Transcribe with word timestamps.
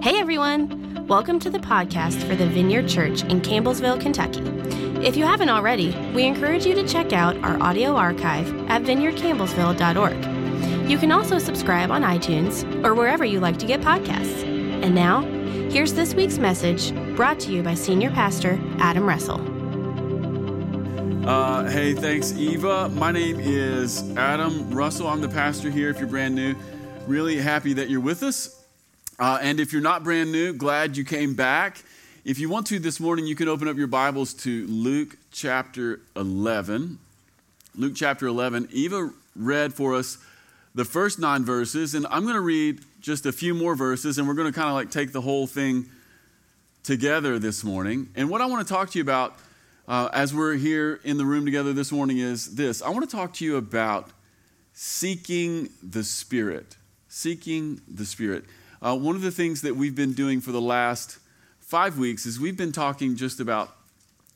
Hey 0.00 0.20
everyone! 0.20 1.08
Welcome 1.08 1.40
to 1.40 1.50
the 1.50 1.58
podcast 1.58 2.22
for 2.28 2.36
the 2.36 2.46
Vineyard 2.46 2.88
Church 2.88 3.24
in 3.24 3.40
Campbellsville, 3.40 4.00
Kentucky. 4.00 4.42
If 5.04 5.16
you 5.16 5.24
haven't 5.24 5.48
already, 5.48 5.90
we 6.14 6.22
encourage 6.22 6.64
you 6.64 6.76
to 6.76 6.86
check 6.86 7.12
out 7.12 7.36
our 7.38 7.60
audio 7.60 7.96
archive 7.96 8.46
at 8.70 8.82
vineyardcampbellsville.org. 8.82 10.88
You 10.88 10.98
can 10.98 11.10
also 11.10 11.40
subscribe 11.40 11.90
on 11.90 12.02
iTunes 12.02 12.62
or 12.84 12.94
wherever 12.94 13.24
you 13.24 13.40
like 13.40 13.58
to 13.58 13.66
get 13.66 13.80
podcasts. 13.80 14.44
And 14.44 14.94
now, 14.94 15.22
here's 15.68 15.94
this 15.94 16.14
week's 16.14 16.38
message 16.38 16.94
brought 17.16 17.40
to 17.40 17.50
you 17.50 17.64
by 17.64 17.74
Senior 17.74 18.10
Pastor 18.10 18.56
Adam 18.78 19.04
Russell. 19.04 19.40
Uh, 21.28 21.68
hey, 21.68 21.94
thanks, 21.94 22.32
Eva. 22.34 22.88
My 22.90 23.10
name 23.10 23.40
is 23.40 24.08
Adam 24.16 24.70
Russell. 24.70 25.08
I'm 25.08 25.20
the 25.20 25.28
pastor 25.28 25.70
here 25.70 25.90
if 25.90 25.98
you're 25.98 26.06
brand 26.06 26.36
new. 26.36 26.54
Really 27.08 27.38
happy 27.38 27.72
that 27.72 27.90
you're 27.90 28.00
with 28.00 28.22
us. 28.22 28.57
Uh, 29.18 29.36
and 29.42 29.58
if 29.58 29.72
you're 29.72 29.82
not 29.82 30.04
brand 30.04 30.30
new, 30.30 30.52
glad 30.52 30.96
you 30.96 31.04
came 31.04 31.34
back. 31.34 31.82
If 32.24 32.38
you 32.38 32.48
want 32.48 32.68
to 32.68 32.78
this 32.78 33.00
morning, 33.00 33.26
you 33.26 33.34
can 33.34 33.48
open 33.48 33.66
up 33.66 33.76
your 33.76 33.88
Bibles 33.88 34.32
to 34.34 34.64
Luke 34.68 35.16
chapter 35.32 36.00
11. 36.14 37.00
Luke 37.74 37.94
chapter 37.96 38.28
11. 38.28 38.68
Eva 38.70 39.10
read 39.34 39.74
for 39.74 39.96
us 39.96 40.18
the 40.76 40.84
first 40.84 41.18
nine 41.18 41.44
verses, 41.44 41.96
and 41.96 42.06
I'm 42.10 42.22
going 42.22 42.36
to 42.36 42.40
read 42.40 42.82
just 43.00 43.26
a 43.26 43.32
few 43.32 43.54
more 43.54 43.74
verses, 43.74 44.18
and 44.18 44.28
we're 44.28 44.34
going 44.34 44.52
to 44.52 44.56
kind 44.56 44.68
of 44.68 44.74
like 44.74 44.92
take 44.92 45.10
the 45.10 45.20
whole 45.20 45.48
thing 45.48 45.88
together 46.84 47.40
this 47.40 47.64
morning. 47.64 48.10
And 48.14 48.30
what 48.30 48.40
I 48.40 48.46
want 48.46 48.68
to 48.68 48.72
talk 48.72 48.90
to 48.90 48.98
you 48.98 49.02
about 49.02 49.36
uh, 49.88 50.10
as 50.12 50.32
we're 50.32 50.54
here 50.54 51.00
in 51.02 51.18
the 51.18 51.24
room 51.24 51.44
together 51.44 51.72
this 51.72 51.90
morning 51.90 52.18
is 52.18 52.54
this 52.54 52.82
I 52.82 52.90
want 52.90 53.08
to 53.10 53.16
talk 53.16 53.34
to 53.34 53.44
you 53.44 53.56
about 53.56 54.10
seeking 54.74 55.70
the 55.82 56.04
Spirit. 56.04 56.76
Seeking 57.08 57.80
the 57.88 58.04
Spirit. 58.04 58.44
Uh, 58.80 58.96
one 58.96 59.16
of 59.16 59.22
the 59.22 59.30
things 59.30 59.62
that 59.62 59.74
we've 59.74 59.94
been 59.94 60.12
doing 60.12 60.40
for 60.40 60.52
the 60.52 60.60
last 60.60 61.18
five 61.60 61.98
weeks 61.98 62.26
is 62.26 62.38
we've 62.38 62.56
been 62.56 62.72
talking 62.72 63.16
just 63.16 63.40
about 63.40 63.76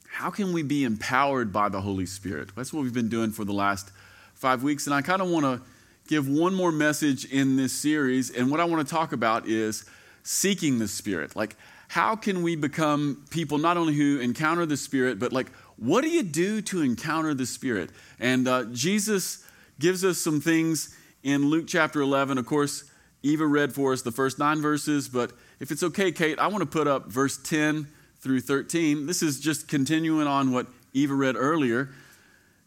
how 0.08 0.30
can 0.30 0.52
we 0.52 0.62
be 0.62 0.84
empowered 0.84 1.52
by 1.52 1.68
the 1.68 1.80
Holy 1.80 2.06
Spirit. 2.06 2.50
That's 2.56 2.72
what 2.72 2.82
we've 2.82 2.92
been 2.92 3.08
doing 3.08 3.30
for 3.30 3.44
the 3.44 3.52
last 3.52 3.90
five 4.34 4.62
weeks. 4.62 4.86
And 4.86 4.94
I 4.94 5.00
kind 5.00 5.22
of 5.22 5.28
want 5.28 5.44
to 5.44 5.62
give 6.08 6.28
one 6.28 6.54
more 6.54 6.72
message 6.72 7.24
in 7.24 7.56
this 7.56 7.72
series. 7.72 8.30
And 8.30 8.50
what 8.50 8.60
I 8.60 8.64
want 8.64 8.86
to 8.86 8.94
talk 8.94 9.12
about 9.12 9.46
is 9.46 9.84
seeking 10.24 10.78
the 10.78 10.88
Spirit. 10.88 11.36
Like, 11.36 11.56
how 11.88 12.16
can 12.16 12.42
we 12.42 12.56
become 12.56 13.24
people 13.30 13.58
not 13.58 13.76
only 13.76 13.94
who 13.94 14.18
encounter 14.18 14.66
the 14.66 14.76
Spirit, 14.76 15.18
but 15.18 15.32
like, 15.32 15.50
what 15.76 16.02
do 16.02 16.10
you 16.10 16.22
do 16.22 16.60
to 16.62 16.82
encounter 16.82 17.32
the 17.32 17.46
Spirit? 17.46 17.90
And 18.18 18.48
uh, 18.48 18.64
Jesus 18.72 19.44
gives 19.78 20.04
us 20.04 20.18
some 20.18 20.40
things 20.40 20.96
in 21.22 21.48
Luke 21.48 21.66
chapter 21.68 22.00
11. 22.00 22.38
Of 22.38 22.46
course, 22.46 22.84
Eva 23.22 23.46
read 23.46 23.72
for 23.72 23.92
us 23.92 24.02
the 24.02 24.10
first 24.10 24.38
nine 24.38 24.60
verses, 24.60 25.08
but 25.08 25.32
if 25.60 25.70
it's 25.70 25.82
okay, 25.82 26.10
Kate, 26.10 26.38
I 26.38 26.48
want 26.48 26.62
to 26.62 26.66
put 26.66 26.88
up 26.88 27.06
verse 27.06 27.36
10 27.38 27.86
through 28.18 28.40
13. 28.40 29.06
This 29.06 29.22
is 29.22 29.38
just 29.38 29.68
continuing 29.68 30.26
on 30.26 30.52
what 30.52 30.66
Eva 30.92 31.14
read 31.14 31.36
earlier. 31.36 31.90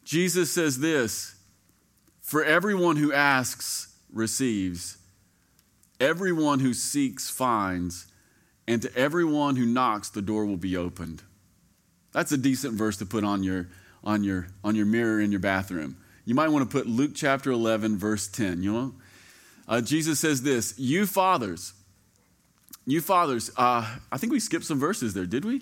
Jesus 0.03 0.52
says 0.52 0.80
this 0.80 1.36
For 2.22 2.44
everyone 2.44 2.95
who 2.95 3.12
asks 3.12 3.95
receives, 4.14 4.97
everyone 6.00 6.59
who 6.59 6.73
seeks 6.73 7.30
finds, 7.30 8.08
and 8.67 8.81
to 8.81 8.95
everyone 8.95 9.58
who 9.58 9.66
knocks, 9.66 10.09
the 10.09 10.22
door 10.22 10.45
will 10.45 10.58
be 10.58 10.78
opened. 10.78 11.22
That's 12.14 12.31
a 12.31 12.38
decent 12.38 12.75
verse 12.75 12.97
to 12.97 13.06
put 13.06 13.25
on 13.25 13.44
your, 13.44 13.67
on 14.03 14.23
your, 14.23 14.47
on 14.64 14.75
your 14.75 14.86
mirror 14.86 15.19
in 15.19 15.31
your 15.31 15.42
bathroom. 15.42 15.97
You 16.23 16.34
might 16.34 16.47
want 16.47 16.69
to 16.69 16.78
put 16.78 16.88
Luke 16.88 17.12
chapter 17.14 17.52
11, 17.52 17.97
verse 17.97 18.28
10. 18.28 18.64
You 18.64 18.73
know? 18.73 18.94
Uh, 19.67 19.81
Jesus 19.81 20.19
says 20.19 20.41
this 20.41 20.77
You 20.77 21.05
fathers, 21.05 21.73
you 22.85 23.02
fathers, 23.02 23.52
uh, 23.58 23.97
I 24.11 24.17
think 24.17 24.31
we 24.31 24.39
skipped 24.39 24.66
some 24.66 24.80
verses 24.80 25.13
there, 25.13 25.25
did 25.25 25.45
we? 25.45 25.61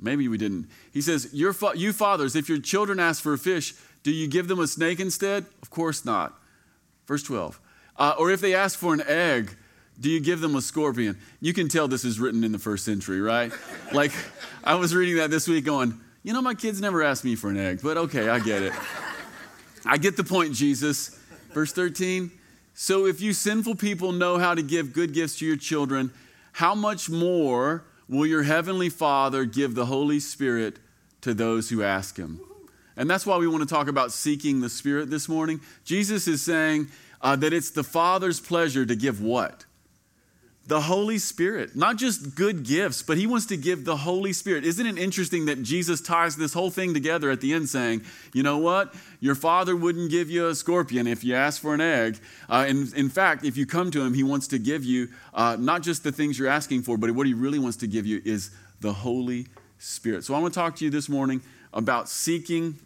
Maybe 0.00 0.28
we 0.28 0.38
didn't. 0.38 0.68
He 0.92 1.00
says, 1.00 1.34
fa- 1.54 1.72
You 1.74 1.92
fathers, 1.92 2.36
if 2.36 2.48
your 2.48 2.60
children 2.60 3.00
ask 3.00 3.22
for 3.22 3.32
a 3.32 3.38
fish, 3.38 3.74
do 4.02 4.12
you 4.12 4.28
give 4.28 4.48
them 4.48 4.60
a 4.60 4.66
snake 4.66 5.00
instead? 5.00 5.46
Of 5.62 5.70
course 5.70 6.04
not. 6.04 6.38
Verse 7.06 7.22
12. 7.24 7.60
Uh, 7.96 8.14
or 8.18 8.30
if 8.30 8.40
they 8.40 8.54
ask 8.54 8.78
for 8.78 8.94
an 8.94 9.02
egg, 9.02 9.56
do 9.98 10.08
you 10.08 10.20
give 10.20 10.40
them 10.40 10.54
a 10.54 10.62
scorpion? 10.62 11.18
You 11.40 11.52
can 11.52 11.68
tell 11.68 11.88
this 11.88 12.04
is 12.04 12.20
written 12.20 12.44
in 12.44 12.52
the 12.52 12.58
first 12.58 12.84
century, 12.84 13.20
right? 13.20 13.52
like, 13.92 14.12
I 14.62 14.76
was 14.76 14.94
reading 14.94 15.16
that 15.16 15.30
this 15.30 15.48
week 15.48 15.64
going, 15.64 15.98
you 16.22 16.32
know, 16.32 16.42
my 16.42 16.54
kids 16.54 16.80
never 16.80 17.02
asked 17.02 17.24
me 17.24 17.34
for 17.34 17.50
an 17.50 17.56
egg, 17.56 17.80
but 17.82 17.96
okay, 17.96 18.28
I 18.28 18.38
get 18.38 18.62
it. 18.62 18.72
I 19.84 19.96
get 19.96 20.16
the 20.16 20.24
point, 20.24 20.54
Jesus. 20.54 21.18
Verse 21.52 21.72
13. 21.72 22.30
So 22.80 23.06
if 23.06 23.20
you 23.20 23.32
sinful 23.32 23.74
people 23.74 24.12
know 24.12 24.38
how 24.38 24.54
to 24.54 24.62
give 24.62 24.92
good 24.92 25.12
gifts 25.12 25.40
to 25.40 25.44
your 25.44 25.56
children, 25.56 26.12
how 26.52 26.76
much 26.76 27.10
more 27.10 27.82
will 28.08 28.24
your 28.24 28.44
heavenly 28.44 28.88
Father 28.88 29.44
give 29.44 29.74
the 29.74 29.86
Holy 29.86 30.20
Spirit 30.20 30.78
to 31.22 31.34
those 31.34 31.70
who 31.70 31.82
ask 31.82 32.16
him? 32.16 32.40
And 32.96 33.10
that's 33.10 33.26
why 33.26 33.36
we 33.36 33.48
want 33.48 33.68
to 33.68 33.74
talk 33.74 33.88
about 33.88 34.12
seeking 34.12 34.60
the 34.60 34.68
Spirit 34.68 35.10
this 35.10 35.28
morning. 35.28 35.60
Jesus 35.84 36.28
is 36.28 36.40
saying 36.40 36.86
uh, 37.20 37.34
that 37.34 37.52
it's 37.52 37.70
the 37.70 37.82
Father's 37.82 38.38
pleasure 38.38 38.86
to 38.86 38.94
give 38.94 39.20
what? 39.20 39.64
The 40.68 40.82
Holy 40.82 41.16
Spirit. 41.16 41.74
Not 41.74 41.96
just 41.96 42.34
good 42.34 42.62
gifts, 42.62 43.02
but 43.02 43.16
He 43.16 43.26
wants 43.26 43.46
to 43.46 43.56
give 43.56 43.86
the 43.86 43.96
Holy 43.96 44.34
Spirit. 44.34 44.66
Isn't 44.66 44.86
it 44.86 44.98
interesting 44.98 45.46
that 45.46 45.62
Jesus 45.62 46.02
ties 46.02 46.36
this 46.36 46.52
whole 46.52 46.70
thing 46.70 46.92
together 46.92 47.30
at 47.30 47.40
the 47.40 47.54
end 47.54 47.70
saying, 47.70 48.02
you 48.34 48.42
know 48.42 48.58
what? 48.58 48.94
Your 49.18 49.34
Father 49.34 49.74
wouldn't 49.74 50.10
give 50.10 50.28
you 50.28 50.46
a 50.46 50.54
scorpion 50.54 51.06
if 51.06 51.24
you 51.24 51.34
ask 51.34 51.60
for 51.60 51.72
an 51.72 51.80
egg. 51.80 52.18
Uh, 52.50 52.66
and 52.68 52.92
in 52.92 53.08
fact, 53.08 53.44
if 53.44 53.56
you 53.56 53.64
come 53.64 53.90
to 53.90 54.02
Him, 54.02 54.12
He 54.12 54.22
wants 54.22 54.46
to 54.48 54.58
give 54.58 54.84
you 54.84 55.08
uh, 55.32 55.56
not 55.58 55.82
just 55.82 56.04
the 56.04 56.12
things 56.12 56.38
you're 56.38 56.48
asking 56.48 56.82
for, 56.82 56.98
but 56.98 57.10
what 57.12 57.26
He 57.26 57.32
really 57.32 57.58
wants 57.58 57.78
to 57.78 57.86
give 57.86 58.04
you 58.04 58.20
is 58.26 58.50
the 58.82 58.92
Holy 58.92 59.46
Spirit. 59.78 60.24
So 60.24 60.34
I 60.34 60.38
want 60.38 60.52
to 60.52 60.60
talk 60.60 60.76
to 60.76 60.84
you 60.84 60.90
this 60.90 61.08
morning 61.08 61.40
about 61.72 62.10
seeking 62.10 62.76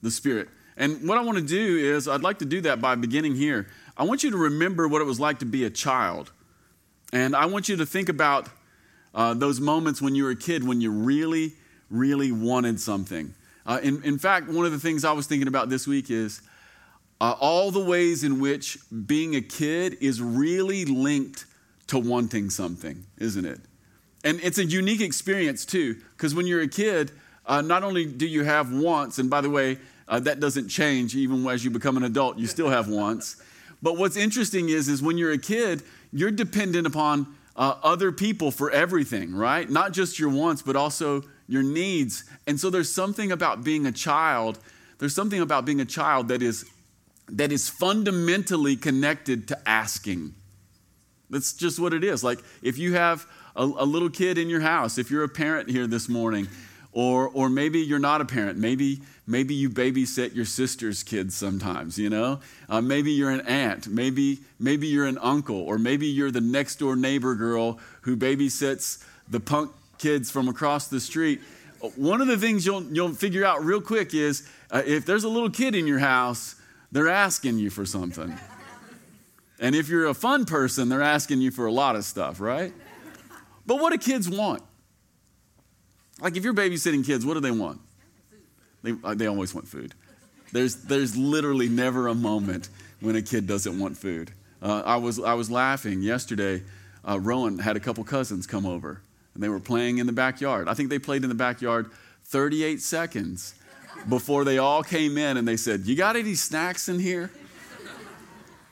the 0.00 0.10
Spirit. 0.10 0.48
And 0.78 1.06
what 1.06 1.18
I 1.18 1.20
want 1.20 1.36
to 1.36 1.44
do 1.44 1.76
is, 1.76 2.08
I'd 2.08 2.22
like 2.22 2.38
to 2.38 2.46
do 2.46 2.62
that 2.62 2.80
by 2.80 2.94
beginning 2.94 3.34
here. 3.34 3.68
I 3.94 4.04
want 4.04 4.24
you 4.24 4.30
to 4.30 4.38
remember 4.38 4.88
what 4.88 5.02
it 5.02 5.04
was 5.04 5.20
like 5.20 5.40
to 5.40 5.44
be 5.44 5.64
a 5.64 5.70
child. 5.70 6.32
And 7.12 7.36
I 7.36 7.46
want 7.46 7.68
you 7.68 7.76
to 7.76 7.86
think 7.86 8.08
about 8.08 8.48
uh, 9.14 9.34
those 9.34 9.60
moments 9.60 10.00
when 10.00 10.14
you 10.14 10.24
were 10.24 10.30
a 10.30 10.36
kid 10.36 10.66
when 10.66 10.80
you 10.80 10.90
really, 10.90 11.52
really 11.90 12.32
wanted 12.32 12.80
something. 12.80 13.34
Uh, 13.66 13.78
in, 13.82 14.02
in, 14.02 14.18
fact, 14.18 14.48
one 14.48 14.64
of 14.64 14.72
the 14.72 14.78
things 14.78 15.04
I 15.04 15.12
was 15.12 15.26
thinking 15.26 15.48
about 15.48 15.68
this 15.68 15.86
week 15.86 16.10
is 16.10 16.40
uh, 17.20 17.34
all 17.38 17.70
the 17.70 17.84
ways 17.84 18.24
in 18.24 18.40
which 18.40 18.78
being 19.06 19.36
a 19.36 19.42
kid 19.42 19.98
is 20.00 20.20
really 20.20 20.84
linked 20.84 21.44
to 21.88 21.98
wanting 21.98 22.50
something, 22.50 23.04
isn't 23.18 23.44
it? 23.44 23.60
And 24.24 24.40
it's 24.42 24.58
a 24.58 24.64
unique 24.64 25.00
experience, 25.00 25.64
too, 25.66 26.00
because 26.16 26.34
when 26.34 26.46
you're 26.46 26.62
a 26.62 26.68
kid, 26.68 27.12
uh, 27.44 27.60
not 27.60 27.82
only 27.82 28.06
do 28.06 28.26
you 28.26 28.44
have 28.44 28.72
wants, 28.72 29.18
and 29.18 29.28
by 29.28 29.40
the 29.40 29.50
way, 29.50 29.78
uh, 30.08 30.18
that 30.20 30.40
doesn't 30.40 30.68
change 30.68 31.14
even 31.14 31.46
as 31.46 31.64
you 31.64 31.70
become 31.70 31.96
an 31.96 32.04
adult, 32.04 32.38
you 32.38 32.46
still 32.46 32.70
have 32.70 32.88
wants. 32.88 33.36
But 33.82 33.96
what's 33.96 34.16
interesting 34.16 34.68
is, 34.68 34.88
is 34.88 35.02
when 35.02 35.18
you're 35.18 35.32
a 35.32 35.38
kid, 35.38 35.82
you're 36.12 36.30
dependent 36.30 36.86
upon 36.86 37.26
uh, 37.56 37.74
other 37.82 38.12
people 38.12 38.50
for 38.50 38.70
everything, 38.70 39.34
right? 39.34 39.68
Not 39.68 39.92
just 39.92 40.18
your 40.18 40.30
wants, 40.30 40.62
but 40.62 40.76
also 40.76 41.22
your 41.48 41.62
needs. 41.62 42.24
And 42.46 42.58
so 42.58 42.70
there's 42.70 42.92
something 42.92 43.32
about 43.32 43.64
being 43.64 43.86
a 43.86 43.92
child, 43.92 44.58
there's 44.98 45.14
something 45.14 45.40
about 45.40 45.64
being 45.64 45.80
a 45.80 45.84
child 45.84 46.28
that 46.28 46.42
is 46.42 46.64
that 47.28 47.52
is 47.52 47.68
fundamentally 47.68 48.76
connected 48.76 49.48
to 49.48 49.68
asking. 49.68 50.34
That's 51.30 51.52
just 51.52 51.78
what 51.78 51.94
it 51.94 52.04
is. 52.04 52.22
Like 52.22 52.40
if 52.62 52.78
you 52.78 52.94
have 52.94 53.26
a, 53.56 53.62
a 53.62 53.86
little 53.86 54.10
kid 54.10 54.38
in 54.38 54.50
your 54.50 54.60
house, 54.60 54.98
if 54.98 55.10
you're 55.10 55.24
a 55.24 55.28
parent 55.28 55.70
here 55.70 55.86
this 55.86 56.08
morning, 56.08 56.48
or, 56.92 57.28
or 57.28 57.48
maybe 57.48 57.80
you're 57.80 57.98
not 57.98 58.20
a 58.20 58.24
parent. 58.24 58.58
Maybe, 58.58 59.00
maybe 59.26 59.54
you 59.54 59.70
babysit 59.70 60.34
your 60.34 60.44
sister's 60.44 61.02
kids 61.02 61.34
sometimes, 61.34 61.98
you 61.98 62.10
know? 62.10 62.40
Uh, 62.68 62.82
maybe 62.82 63.12
you're 63.12 63.30
an 63.30 63.40
aunt. 63.42 63.88
Maybe, 63.88 64.40
maybe 64.58 64.86
you're 64.86 65.06
an 65.06 65.18
uncle. 65.18 65.56
Or 65.56 65.78
maybe 65.78 66.06
you're 66.06 66.30
the 66.30 66.42
next 66.42 66.76
door 66.76 66.94
neighbor 66.94 67.34
girl 67.34 67.78
who 68.02 68.16
babysits 68.16 69.02
the 69.28 69.40
punk 69.40 69.72
kids 69.98 70.30
from 70.30 70.48
across 70.48 70.88
the 70.88 71.00
street. 71.00 71.40
One 71.96 72.20
of 72.20 72.26
the 72.26 72.36
things 72.36 72.66
you'll, 72.66 72.84
you'll 72.84 73.14
figure 73.14 73.44
out 73.44 73.64
real 73.64 73.80
quick 73.80 74.12
is 74.12 74.46
uh, 74.70 74.82
if 74.84 75.06
there's 75.06 75.24
a 75.24 75.28
little 75.28 75.50
kid 75.50 75.74
in 75.74 75.86
your 75.86 75.98
house, 75.98 76.56
they're 76.92 77.08
asking 77.08 77.58
you 77.58 77.70
for 77.70 77.86
something. 77.86 78.36
And 79.58 79.74
if 79.74 79.88
you're 79.88 80.06
a 80.06 80.14
fun 80.14 80.44
person, 80.44 80.88
they're 80.88 81.00
asking 81.00 81.40
you 81.40 81.50
for 81.50 81.66
a 81.66 81.72
lot 81.72 81.96
of 81.96 82.04
stuff, 82.04 82.40
right? 82.40 82.74
But 83.64 83.78
what 83.78 83.92
do 83.92 83.98
kids 83.98 84.28
want? 84.28 84.62
Like 86.20 86.36
if 86.36 86.44
you're 86.44 86.54
babysitting 86.54 87.04
kids, 87.04 87.24
what 87.24 87.34
do 87.34 87.40
they 87.40 87.50
want? 87.50 87.80
They, 88.82 88.94
uh, 89.02 89.14
they 89.14 89.26
always 89.26 89.54
want 89.54 89.68
food. 89.68 89.94
There's, 90.52 90.76
there's 90.76 91.16
literally 91.16 91.68
never 91.68 92.08
a 92.08 92.14
moment 92.14 92.68
when 93.00 93.16
a 93.16 93.22
kid 93.22 93.46
doesn't 93.46 93.78
want 93.78 93.96
food. 93.96 94.32
Uh, 94.60 94.82
I, 94.84 94.96
was, 94.96 95.18
I 95.18 95.34
was 95.34 95.50
laughing 95.50 96.02
yesterday. 96.02 96.62
Uh, 97.08 97.18
Rowan 97.18 97.58
had 97.58 97.76
a 97.76 97.80
couple 97.80 98.04
cousins 98.04 98.46
come 98.46 98.66
over, 98.66 99.00
and 99.34 99.42
they 99.42 99.48
were 99.48 99.60
playing 99.60 99.98
in 99.98 100.06
the 100.06 100.12
backyard. 100.12 100.68
I 100.68 100.74
think 100.74 100.90
they 100.90 100.98
played 100.98 101.22
in 101.22 101.28
the 101.28 101.34
backyard 101.34 101.90
38 102.24 102.80
seconds 102.80 103.54
before 104.08 104.44
they 104.44 104.58
all 104.58 104.82
came 104.82 105.18
in 105.18 105.36
and 105.36 105.46
they 105.46 105.56
said, 105.56 105.80
You 105.80 105.96
got 105.96 106.16
any 106.16 106.34
snacks 106.34 106.88
in 106.88 106.98
here? 106.98 107.30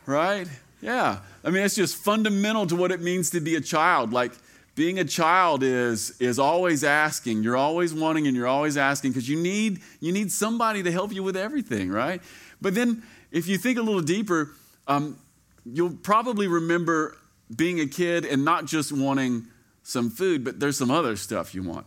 right? 0.07 0.49
Yeah. 0.81 1.21
I 1.45 1.51
mean, 1.51 1.63
it's 1.63 1.75
just 1.75 1.97
fundamental 1.97 2.67
to 2.67 2.77
what 2.77 2.91
it 2.91 3.01
means 3.01 3.31
to 3.31 3.41
be 3.41 3.55
a 3.55 3.61
child. 3.61 4.13
Like, 4.13 4.33
being 4.75 4.99
a 4.99 5.05
child 5.05 5.63
is 5.63 6.19
is 6.21 6.39
always 6.39 6.85
asking. 6.85 7.43
You're 7.43 7.57
always 7.57 7.93
wanting 7.93 8.27
and 8.27 8.37
you're 8.37 8.47
always 8.47 8.77
asking 8.77 9.13
because 9.13 9.29
you 9.29 9.41
need 9.41 9.81
you 10.01 10.13
need 10.13 10.31
somebody 10.31 10.83
to 10.83 10.93
help 10.93 11.13
you 11.13 11.23
with 11.23 11.37
everything 11.37 11.91
right? 11.91 12.23
But 12.61 12.75
then 12.75 13.03
if 13.31 13.47
you 13.49 13.59
think 13.59 13.79
a 13.79 13.83
little 13.83 14.03
deeper 14.03 14.51
um, 14.87 15.19
you'll 15.65 15.97
probably 16.03 16.49
remember 16.49 17.17
being 17.55 17.81
a 17.81 17.87
kid 17.87 18.25
and 18.25 18.45
not 18.45 18.65
just 18.65 18.93
wanting 18.93 19.47
some 19.83 20.11
food 20.11 20.45
but 20.45 20.61
there's 20.61 20.77
some 20.77 20.91
other 20.91 21.17
stuff 21.17 21.55
you 21.55 21.63
want. 21.63 21.87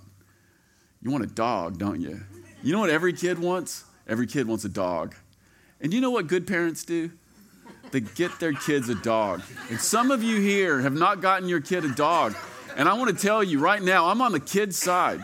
You 1.01 1.12
want 1.12 1.24
a 1.24 1.27
dog 1.27 1.77
don't 1.77 2.01
you? 2.01 2.21
You 2.62 2.74
know 2.74 2.80
what 2.80 2.89
every 2.89 3.13
kid 3.13 3.39
wants? 3.39 3.85
Every 4.07 4.27
kid 4.27 4.47
wants 4.47 4.65
a 4.65 4.69
dog. 4.69 5.15
And 5.81 5.94
you 5.94 6.00
know 6.00 6.12
what 6.12 6.27
good 6.27 6.47
parents 6.47 6.83
do? 6.85 7.12
They 7.91 8.00
get 8.00 8.39
their 8.39 8.53
kids 8.53 8.89
a 8.89 8.95
dog. 8.95 9.44
And 9.69 9.80
some 9.80 10.12
of 10.12 10.24
you 10.24 10.39
here 10.39 10.81
have 10.81 10.94
not 10.94 11.21
gotten 11.21 11.47
your 11.47 11.62
kid 11.62 11.85
a 11.85 11.89
dog 11.89 12.35
and 12.75 12.89
I 12.89 12.93
want 12.93 13.17
to 13.17 13.21
tell 13.21 13.43
you 13.43 13.59
right 13.59 13.81
now, 13.81 14.07
I'm 14.07 14.21
on 14.21 14.31
the 14.31 14.39
kid's 14.39 14.77
side. 14.77 15.21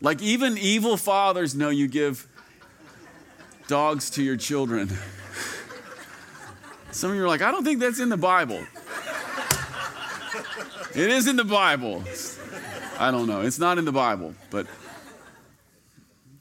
Like, 0.00 0.20
even 0.22 0.58
evil 0.58 0.96
fathers 0.96 1.54
know 1.54 1.68
you 1.68 1.86
give 1.88 2.26
dogs 3.68 4.10
to 4.10 4.22
your 4.22 4.36
children. 4.36 4.90
Some 6.90 7.10
of 7.10 7.16
you 7.16 7.22
are 7.22 7.28
like, 7.28 7.42
I 7.42 7.50
don't 7.50 7.64
think 7.64 7.80
that's 7.80 8.00
in 8.00 8.08
the 8.08 8.16
Bible. 8.16 8.60
It 10.94 11.08
is 11.08 11.26
in 11.26 11.36
the 11.36 11.44
Bible. 11.44 12.04
I 12.98 13.10
don't 13.10 13.26
know. 13.26 13.40
It's 13.40 13.58
not 13.58 13.78
in 13.78 13.84
the 13.84 13.92
Bible, 13.92 14.34
but 14.50 14.66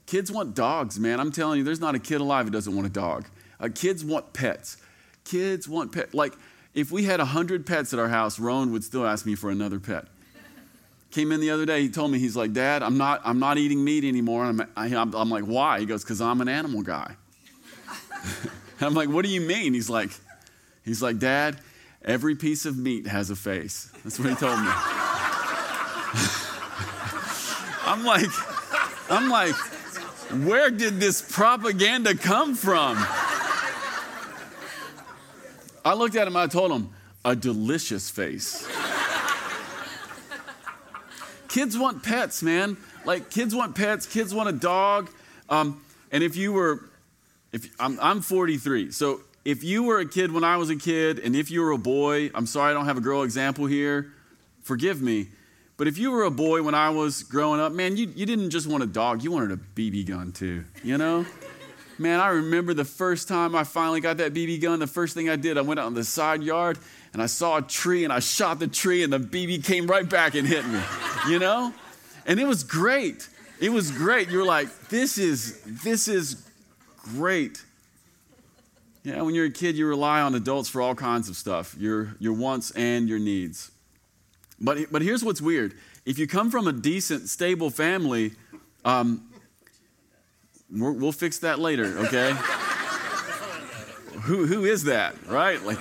kids 0.07 0.29
want 0.31 0.55
dogs, 0.55 0.99
man. 0.99 1.19
I'm 1.19 1.31
telling 1.31 1.59
you, 1.59 1.63
there's 1.63 1.79
not 1.79 1.95
a 1.95 1.99
kid 1.99 2.19
alive 2.19 2.45
who 2.45 2.51
doesn't 2.51 2.75
want 2.75 2.85
a 2.85 2.91
dog. 2.91 3.27
Uh, 3.59 3.69
kids 3.73 4.03
want 4.03 4.33
pets. 4.33 4.77
Kids 5.23 5.69
want 5.69 5.93
pets. 5.93 6.13
Like, 6.13 6.33
if 6.73 6.91
we 6.91 7.03
had 7.03 7.19
100 7.19 7.65
pets 7.65 7.93
at 7.93 7.99
our 7.99 8.09
house, 8.09 8.39
Rowan 8.39 8.71
would 8.71 8.83
still 8.83 9.05
ask 9.05 9.25
me 9.25 9.35
for 9.35 9.49
another 9.49 9.79
pet. 9.79 10.05
Came 11.11 11.31
in 11.33 11.41
the 11.41 11.49
other 11.49 11.65
day, 11.65 11.81
he 11.81 11.89
told 11.89 12.11
me, 12.11 12.19
he's 12.19 12.37
like, 12.37 12.53
Dad, 12.53 12.81
I'm 12.81 12.97
not, 12.97 13.21
I'm 13.25 13.39
not 13.39 13.57
eating 13.57 13.83
meat 13.83 14.05
anymore. 14.05 14.45
I'm, 14.45 14.61
I, 14.77 14.87
am 14.87 15.13
I'm 15.13 15.29
like, 15.29 15.43
why? 15.43 15.81
He 15.81 15.85
goes, 15.85 16.03
because 16.03 16.21
I'm 16.21 16.39
an 16.39 16.47
animal 16.47 16.81
guy. 16.83 17.15
I'm 18.81 18.93
like, 18.93 19.09
what 19.09 19.25
do 19.25 19.31
you 19.31 19.41
mean? 19.41 19.73
He's 19.73 19.89
like, 19.89 20.11
he's 20.85 21.01
like, 21.01 21.19
Dad, 21.19 21.59
every 22.03 22.35
piece 22.35 22.65
of 22.65 22.77
meat 22.77 23.07
has 23.07 23.29
a 23.29 23.35
face. 23.35 23.91
That's 24.03 24.17
what 24.17 24.29
he 24.29 24.35
told 24.35 24.57
me. 24.57 24.67
I'm 27.85 28.05
like, 28.05 28.29
I'm 29.09 29.29
like, 29.29 29.55
where 30.47 30.71
did 30.71 31.01
this 31.01 31.21
propaganda 31.21 32.15
come 32.15 32.55
from? 32.55 32.97
I 35.83 35.93
looked 35.93 36.15
at 36.15 36.27
him, 36.27 36.35
I 36.35 36.47
told 36.47 36.71
him, 36.71 36.89
a 37.25 37.35
delicious 37.35 38.09
face. 38.09 38.67
kids 41.47 41.77
want 41.77 42.03
pets, 42.03 42.43
man. 42.43 42.77
Like, 43.05 43.29
kids 43.29 43.55
want 43.55 43.75
pets, 43.75 44.05
kids 44.05 44.33
want 44.33 44.49
a 44.49 44.53
dog. 44.53 45.09
Um, 45.49 45.83
and 46.11 46.23
if 46.23 46.35
you 46.35 46.53
were, 46.53 46.81
if 47.51 47.69
I'm, 47.79 47.99
I'm 47.99 48.21
43, 48.21 48.91
so 48.91 49.21
if 49.43 49.63
you 49.63 49.83
were 49.83 49.99
a 49.99 50.05
kid 50.05 50.31
when 50.31 50.43
I 50.43 50.57
was 50.57 50.69
a 50.69 50.75
kid, 50.75 51.19
and 51.19 51.35
if 51.35 51.49
you 51.49 51.61
were 51.61 51.71
a 51.71 51.77
boy, 51.77 52.29
I'm 52.35 52.45
sorry 52.45 52.71
I 52.71 52.73
don't 52.73 52.85
have 52.85 52.97
a 52.97 53.01
girl 53.01 53.23
example 53.23 53.65
here, 53.65 54.11
forgive 54.61 55.01
me. 55.01 55.29
But 55.77 55.87
if 55.87 55.97
you 55.97 56.11
were 56.11 56.23
a 56.23 56.31
boy 56.31 56.61
when 56.61 56.75
I 56.75 56.91
was 56.91 57.23
growing 57.23 57.59
up, 57.59 57.71
man, 57.71 57.97
you, 57.97 58.11
you 58.15 58.27
didn't 58.27 58.51
just 58.51 58.67
want 58.67 58.83
a 58.83 58.87
dog, 58.87 59.23
you 59.23 59.31
wanted 59.31 59.51
a 59.51 59.57
BB 59.57 60.07
gun 60.07 60.31
too, 60.31 60.63
you 60.83 60.97
know? 60.97 61.25
Man, 61.97 62.19
I 62.19 62.29
remember 62.29 62.73
the 62.73 62.85
first 62.85 63.27
time 63.27 63.55
I 63.55 63.63
finally 63.63 64.01
got 64.01 64.17
that 64.17 64.33
BB 64.33 64.61
gun. 64.61 64.79
The 64.79 64.87
first 64.87 65.13
thing 65.13 65.29
I 65.29 65.35
did, 65.35 65.57
I 65.57 65.61
went 65.61 65.79
out 65.79 65.87
in 65.87 65.93
the 65.93 66.03
side 66.03 66.41
yard 66.41 66.79
and 67.13 67.21
I 67.21 67.25
saw 67.25 67.57
a 67.57 67.61
tree 67.61 68.03
and 68.03 68.11
I 68.11 68.19
shot 68.19 68.59
the 68.59 68.67
tree 68.67 69.03
and 69.03 69.11
the 69.11 69.19
BB 69.19 69.63
came 69.65 69.87
right 69.87 70.07
back 70.07 70.35
and 70.35 70.47
hit 70.47 70.65
me, 70.65 70.79
you 71.27 71.39
know? 71.39 71.73
And 72.25 72.39
it 72.39 72.47
was 72.47 72.63
great. 72.63 73.27
It 73.59 73.71
was 73.71 73.91
great. 73.91 74.29
You're 74.29 74.45
like, 74.45 74.89
this 74.89 75.17
is 75.17 75.61
this 75.83 76.07
is 76.07 76.47
great. 76.97 77.63
Yeah, 79.03 79.21
when 79.21 79.35
you're 79.35 79.45
a 79.45 79.51
kid, 79.51 79.75
you 79.75 79.87
rely 79.87 80.21
on 80.21 80.35
adults 80.35 80.69
for 80.69 80.81
all 80.81 80.95
kinds 80.95 81.29
of 81.29 81.35
stuff, 81.35 81.75
your 81.77 82.15
your 82.19 82.33
wants 82.33 82.71
and 82.71 83.07
your 83.07 83.19
needs. 83.19 83.71
But 84.59 84.91
but 84.91 85.01
here's 85.03 85.23
what's 85.23 85.41
weird: 85.41 85.75
if 86.05 86.17
you 86.17 86.27
come 86.27 86.49
from 86.49 86.67
a 86.67 86.73
decent, 86.73 87.29
stable 87.29 87.69
family, 87.69 88.33
um, 88.83 89.30
we 90.71 90.91
will 90.91 91.11
fix 91.11 91.39
that 91.39 91.59
later, 91.59 91.97
okay? 91.99 92.31
who, 94.21 94.45
who 94.45 94.65
is 94.65 94.83
that, 94.85 95.15
right? 95.27 95.61
Like, 95.63 95.79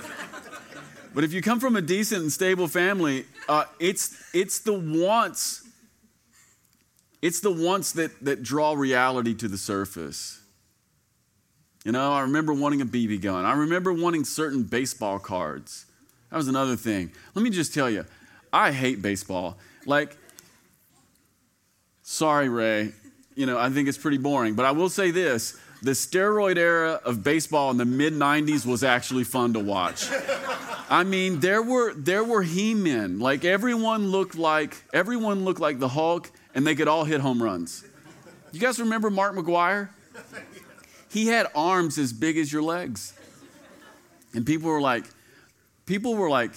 but 1.13 1.23
if 1.23 1.33
you 1.33 1.41
come 1.41 1.59
from 1.59 1.75
a 1.75 1.81
decent 1.81 2.21
and 2.21 2.31
stable 2.31 2.67
family, 2.67 3.25
uh, 3.47 3.65
it's, 3.79 4.21
it's 4.33 4.59
the 4.59 4.73
wants, 4.73 5.67
it's 7.21 7.39
the 7.39 7.51
wants 7.51 7.93
that, 7.93 8.23
that 8.23 8.43
draw 8.43 8.73
reality 8.73 9.33
to 9.35 9.47
the 9.47 9.57
surface. 9.57 10.41
You 11.83 11.91
know, 11.91 12.13
I 12.13 12.21
remember 12.21 12.53
wanting 12.53 12.81
a 12.81 12.85
BB 12.85 13.21
gun. 13.21 13.43
I 13.45 13.53
remember 13.53 13.91
wanting 13.91 14.23
certain 14.23 14.63
baseball 14.63 15.19
cards. 15.19 15.85
That 16.29 16.37
was 16.37 16.47
another 16.47 16.75
thing. 16.75 17.11
Let 17.33 17.43
me 17.43 17.49
just 17.49 17.73
tell 17.73 17.89
you, 17.89 18.05
I 18.53 18.71
hate 18.71 19.01
baseball. 19.01 19.57
Like, 19.85 20.15
sorry, 22.03 22.49
Ray, 22.49 22.93
you 23.35 23.45
know, 23.45 23.57
I 23.57 23.69
think 23.69 23.87
it's 23.87 23.97
pretty 23.97 24.17
boring. 24.17 24.55
But 24.55 24.65
I 24.65 24.71
will 24.71 24.89
say 24.89 25.11
this 25.11 25.57
the 25.81 25.91
steroid 25.91 26.57
era 26.57 27.01
of 27.03 27.23
baseball 27.23 27.71
in 27.71 27.77
the 27.77 27.85
mid 27.85 28.13
90s 28.13 28.65
was 28.65 28.83
actually 28.83 29.23
fun 29.23 29.53
to 29.53 29.59
watch. 29.59 30.07
I 30.89 31.03
mean, 31.03 31.39
there 31.39 31.61
were 31.61 31.93
there 31.93 32.23
were 32.23 32.43
he-men. 32.43 33.19
Like 33.19 33.45
everyone 33.45 34.07
looked 34.07 34.35
like 34.35 34.83
everyone 34.93 35.43
looked 35.45 35.59
like 35.59 35.79
the 35.79 35.87
Hulk 35.87 36.29
and 36.53 36.67
they 36.67 36.75
could 36.75 36.87
all 36.87 37.05
hit 37.05 37.21
home 37.21 37.41
runs. 37.41 37.83
You 38.51 38.59
guys 38.59 38.79
remember 38.79 39.09
Mark 39.09 39.33
McGwire? 39.35 39.89
He 41.09 41.27
had 41.27 41.47
arms 41.55 41.97
as 41.97 42.13
big 42.13 42.37
as 42.37 42.51
your 42.51 42.61
legs. 42.61 43.13
And 44.33 44.45
people 44.45 44.69
were 44.69 44.81
like 44.81 45.05
people 45.85 46.15
were 46.15 46.29
like 46.29 46.51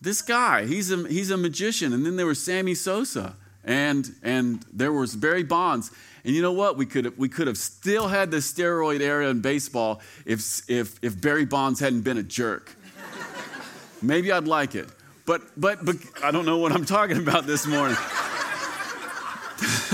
this 0.00 0.22
guy, 0.22 0.66
he's 0.66 0.90
a 0.90 1.06
he's 1.08 1.30
a 1.30 1.36
magician. 1.36 1.92
And 1.92 2.04
then 2.04 2.16
there 2.16 2.26
was 2.26 2.42
Sammy 2.42 2.74
Sosa 2.74 3.36
and 3.64 4.10
and 4.22 4.64
there 4.72 4.92
was 4.92 5.16
Barry 5.16 5.42
Bonds. 5.42 5.90
And 6.24 6.34
you 6.34 6.42
know 6.42 6.52
what? 6.52 6.76
We 6.76 6.84
could 6.84 7.04
have, 7.06 7.16
we 7.16 7.28
could 7.28 7.46
have 7.46 7.56
still 7.56 8.08
had 8.08 8.30
the 8.30 8.38
steroid 8.38 9.00
era 9.00 9.28
in 9.28 9.40
baseball 9.40 10.00
if 10.26 10.68
if 10.68 11.02
if 11.02 11.20
Barry 11.20 11.44
Bonds 11.44 11.80
hadn't 11.80 12.02
been 12.02 12.18
a 12.18 12.22
jerk. 12.22 12.74
Maybe 14.02 14.30
I'd 14.30 14.46
like 14.46 14.74
it. 14.74 14.88
But 15.26 15.42
but 15.56 15.84
but 15.84 15.96
I 16.22 16.30
don't 16.30 16.46
know 16.46 16.58
what 16.58 16.72
I'm 16.72 16.84
talking 16.84 17.18
about 17.18 17.46
this 17.46 17.66
morning. 17.66 17.96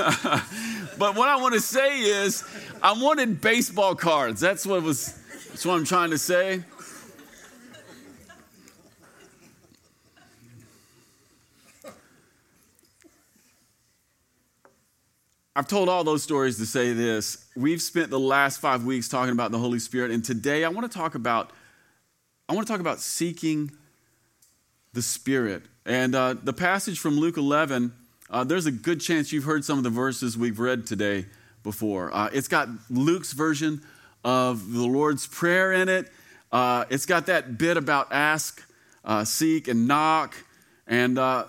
but 0.99 1.15
what 1.17 1.29
I 1.29 1.37
want 1.37 1.55
to 1.55 1.61
say 1.61 2.01
is 2.01 2.45
I 2.83 2.93
wanted 2.93 3.41
baseball 3.41 3.95
cards. 3.95 4.41
That's 4.41 4.67
what 4.67 4.83
was 4.83 5.19
that's 5.49 5.65
what 5.65 5.75
I'm 5.75 5.85
trying 5.85 6.11
to 6.11 6.19
say. 6.19 6.65
I've 15.57 15.69
told 15.69 15.89
all 15.89 16.03
those 16.03 16.25
stories 16.25 16.59
to 16.59 16.67
say 16.67 16.93
this. 16.95 17.45
We've 17.55 17.81
spent 17.81 18.11
the 18.11 18.19
last 18.19 18.61
five 18.61 18.85
weeks 18.85 19.09
talking 19.09 19.31
about 19.31 19.53
the 19.53 19.59
Holy 19.59 19.79
Spirit, 19.79 20.11
and 20.11 20.25
today 20.25 20.65
I 20.65 20.69
want 20.69 20.91
to 20.91 20.99
talk 20.99 21.15
about 21.15 21.53
I 22.49 22.55
want 22.55 22.67
to 22.67 22.73
talk 22.73 22.81
about 22.81 22.99
seeking 22.99 23.71
the 24.95 25.01
Spirit. 25.01 25.63
And 25.87 26.15
uh, 26.15 26.35
the 26.43 26.53
passage 26.53 26.99
from 26.99 27.19
Luke 27.19 27.37
11, 27.37 27.93
uh, 28.29 28.45
there's 28.45 28.67
a 28.67 28.73
good 28.73 29.01
chance 29.01 29.33
you've 29.33 29.45
heard 29.45 29.65
some 29.65 29.79
of 29.79 29.85
the 29.85 29.91
verses 29.91 30.37
we've 30.37 30.59
read 30.59 30.87
today 30.87 31.27
before. 31.63 32.13
Uh, 32.13 32.31
it's 32.33 32.49
got 32.49 32.69
Luke's 32.91 33.33
version 33.33 33.81
of 34.25 34.73
the 34.73 34.85
Lord's 34.85 35.27
Prayer 35.27 35.73
in 35.73 35.89
it. 35.89 36.11
Uh, 36.51 36.85
it's 36.91 37.07
got 37.07 37.27
that 37.27 37.57
bit 37.57 37.77
about 37.77 38.09
ask, 38.13 38.61
uh, 39.05 39.25
seek, 39.25 39.69
and 39.69 39.87
knock. 39.87 40.35
And 40.87 41.17
uh, 41.17 41.45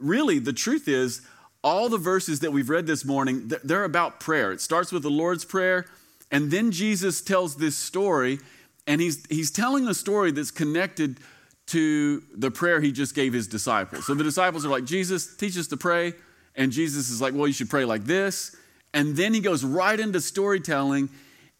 really, 0.00 0.38
the 0.38 0.54
truth 0.54 0.88
is, 0.88 1.20
all 1.62 1.88
the 1.88 1.98
verses 1.98 2.40
that 2.40 2.52
we've 2.52 2.70
read 2.70 2.86
this 2.86 3.04
morning, 3.04 3.50
they're 3.64 3.84
about 3.84 4.20
prayer. 4.20 4.52
It 4.52 4.60
starts 4.60 4.92
with 4.92 5.02
the 5.02 5.10
Lord's 5.10 5.44
Prayer, 5.44 5.86
and 6.30 6.50
then 6.50 6.70
Jesus 6.70 7.20
tells 7.20 7.56
this 7.56 7.76
story, 7.76 8.38
and 8.86 9.00
he's, 9.00 9.24
he's 9.28 9.50
telling 9.50 9.86
a 9.88 9.94
story 9.94 10.32
that's 10.32 10.50
connected 10.50 11.18
to 11.66 12.22
the 12.34 12.50
prayer 12.50 12.80
he 12.80 12.92
just 12.92 13.14
gave 13.14 13.32
his 13.32 13.46
disciples. 13.46 14.06
So 14.06 14.14
the 14.14 14.24
disciples 14.24 14.64
are 14.64 14.70
like, 14.70 14.84
Jesus, 14.84 15.36
teach 15.36 15.56
us 15.56 15.68
to 15.68 15.76
pray. 15.76 16.14
And 16.56 16.72
Jesus 16.72 17.10
is 17.10 17.20
like, 17.20 17.32
well, 17.32 17.46
you 17.46 17.52
should 17.52 17.70
pray 17.70 17.84
like 17.84 18.04
this. 18.04 18.56
And 18.92 19.16
then 19.16 19.34
he 19.34 19.40
goes 19.40 19.64
right 19.64 19.98
into 19.98 20.20
storytelling, 20.20 21.10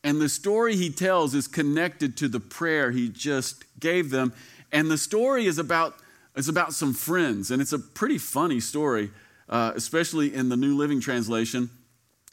and 0.02 0.20
the 0.20 0.28
story 0.28 0.76
he 0.76 0.90
tells 0.90 1.34
is 1.34 1.46
connected 1.46 2.16
to 2.18 2.28
the 2.28 2.40
prayer 2.40 2.90
he 2.90 3.08
just 3.08 3.64
gave 3.78 4.10
them. 4.10 4.32
And 4.72 4.90
the 4.90 4.98
story 4.98 5.46
is 5.46 5.58
about, 5.58 5.94
is 6.34 6.48
about 6.48 6.72
some 6.72 6.92
friends, 6.92 7.50
and 7.50 7.62
it's 7.62 7.72
a 7.72 7.78
pretty 7.78 8.18
funny 8.18 8.60
story 8.60 9.10
uh, 9.50 9.72
especially 9.74 10.32
in 10.32 10.48
the 10.48 10.56
New 10.56 10.76
Living 10.76 11.00
Translation. 11.00 11.68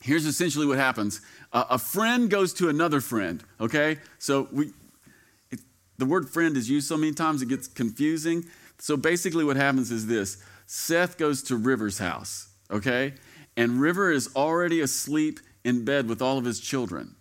Here's 0.02 0.26
essentially 0.26 0.68
what 0.68 0.78
happens 0.78 1.20
uh, 1.52 1.66
a 1.72 1.80
friend 1.80 2.30
goes 2.30 2.54
to 2.54 2.70
another 2.70 3.02
friend, 3.02 3.44
okay? 3.60 3.98
So 4.20 4.48
we, 4.52 4.72
it, 5.52 5.60
the 5.98 6.06
word 6.06 6.30
friend 6.30 6.56
is 6.56 6.70
used 6.70 6.88
so 6.88 6.96
many 6.96 7.14
times 7.14 7.42
it 7.42 7.50
gets 7.50 7.68
confusing. 7.68 8.46
So 8.78 8.96
basically, 8.96 9.44
what 9.44 9.58
happens 9.58 9.92
is 9.92 10.06
this 10.06 10.38
Seth 10.68 11.18
goes 11.18 11.42
to 11.44 11.56
River's 11.58 11.98
house, 11.98 12.50
okay? 12.70 13.16
And 13.56 13.82
River 13.82 14.12
is 14.12 14.30
already 14.36 14.82
asleep 14.82 15.40
in 15.64 15.84
bed 15.84 16.08
with 16.08 16.22
all 16.22 16.38
of 16.38 16.46
his 16.46 16.60
children. 16.60 17.16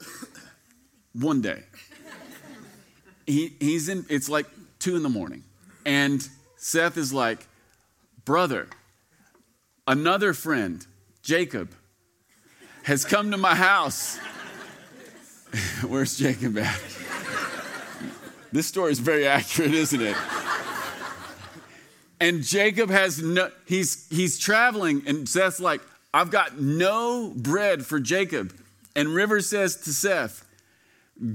One 1.14 1.40
day. 1.40 1.62
He, 3.26 3.54
he's 3.60 3.88
in, 3.88 4.04
it's 4.10 4.28
like 4.28 4.46
two 4.78 4.96
in 4.96 5.02
the 5.02 5.08
morning. 5.08 5.44
And 5.86 6.28
Seth 6.64 6.96
is 6.96 7.12
like, 7.12 7.48
Brother, 8.24 8.68
another 9.84 10.32
friend, 10.32 10.86
Jacob, 11.20 11.74
has 12.84 13.04
come 13.04 13.32
to 13.32 13.36
my 13.36 13.56
house. 13.56 14.16
Where's 15.84 16.16
Jacob 16.16 16.56
at? 16.58 16.80
This 18.52 18.68
story 18.68 18.92
is 18.92 19.00
very 19.00 19.26
accurate, 19.26 19.74
isn't 19.74 20.00
it? 20.00 20.16
And 22.20 22.44
Jacob 22.44 22.90
has 22.90 23.20
no, 23.20 23.50
he's, 23.66 24.06
he's 24.08 24.38
traveling, 24.38 25.02
and 25.08 25.28
Seth's 25.28 25.58
like, 25.58 25.80
I've 26.14 26.30
got 26.30 26.60
no 26.60 27.32
bread 27.34 27.84
for 27.84 27.98
Jacob. 27.98 28.54
And 28.94 29.08
River 29.08 29.40
says 29.40 29.74
to 29.78 29.92
Seth, 29.92 30.46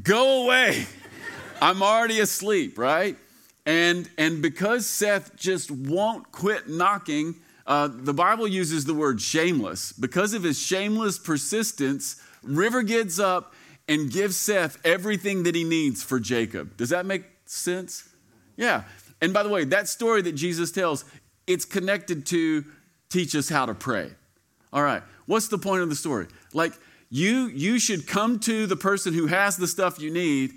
Go 0.03 0.45
away. 0.45 0.87
I'm 1.61 1.83
already 1.83 2.21
asleep, 2.21 2.77
right? 2.77 3.17
And, 3.67 4.09
and 4.17 4.41
because 4.41 4.87
Seth 4.87 5.35
just 5.35 5.69
won't 5.69 6.31
quit 6.31 6.69
knocking, 6.69 7.35
uh, 7.67 7.89
the 7.91 8.13
Bible 8.13 8.47
uses 8.47 8.85
the 8.85 8.93
word 8.93 9.21
shameless. 9.21 9.91
Because 9.91 10.33
of 10.33 10.43
his 10.43 10.57
shameless 10.57 11.19
persistence, 11.19 12.15
River 12.41 12.81
gets 12.81 13.19
up 13.19 13.53
and 13.89 14.09
gives 14.09 14.37
Seth 14.37 14.77
everything 14.85 15.43
that 15.43 15.53
he 15.53 15.65
needs 15.65 16.01
for 16.01 16.17
Jacob. 16.17 16.77
Does 16.77 16.89
that 16.89 17.05
make 17.05 17.25
sense? 17.45 18.07
Yeah. 18.55 18.83
And 19.21 19.33
by 19.33 19.43
the 19.43 19.49
way, 19.49 19.65
that 19.65 19.89
story 19.89 20.21
that 20.21 20.33
Jesus 20.33 20.71
tells, 20.71 21.03
it's 21.45 21.65
connected 21.65 22.25
to 22.27 22.63
teach 23.09 23.35
us 23.35 23.49
how 23.49 23.65
to 23.65 23.73
pray. 23.73 24.11
All 24.71 24.81
right. 24.83 25.03
What's 25.25 25.49
the 25.49 25.57
point 25.57 25.81
of 25.81 25.89
the 25.89 25.95
story? 25.95 26.27
Like 26.53 26.71
you 27.09 27.47
you 27.47 27.79
should 27.79 28.07
come 28.07 28.39
to 28.39 28.65
the 28.65 28.75
person 28.77 29.13
who 29.13 29.27
has 29.27 29.57
the 29.57 29.67
stuff 29.67 29.99
you 29.99 30.11
need 30.11 30.53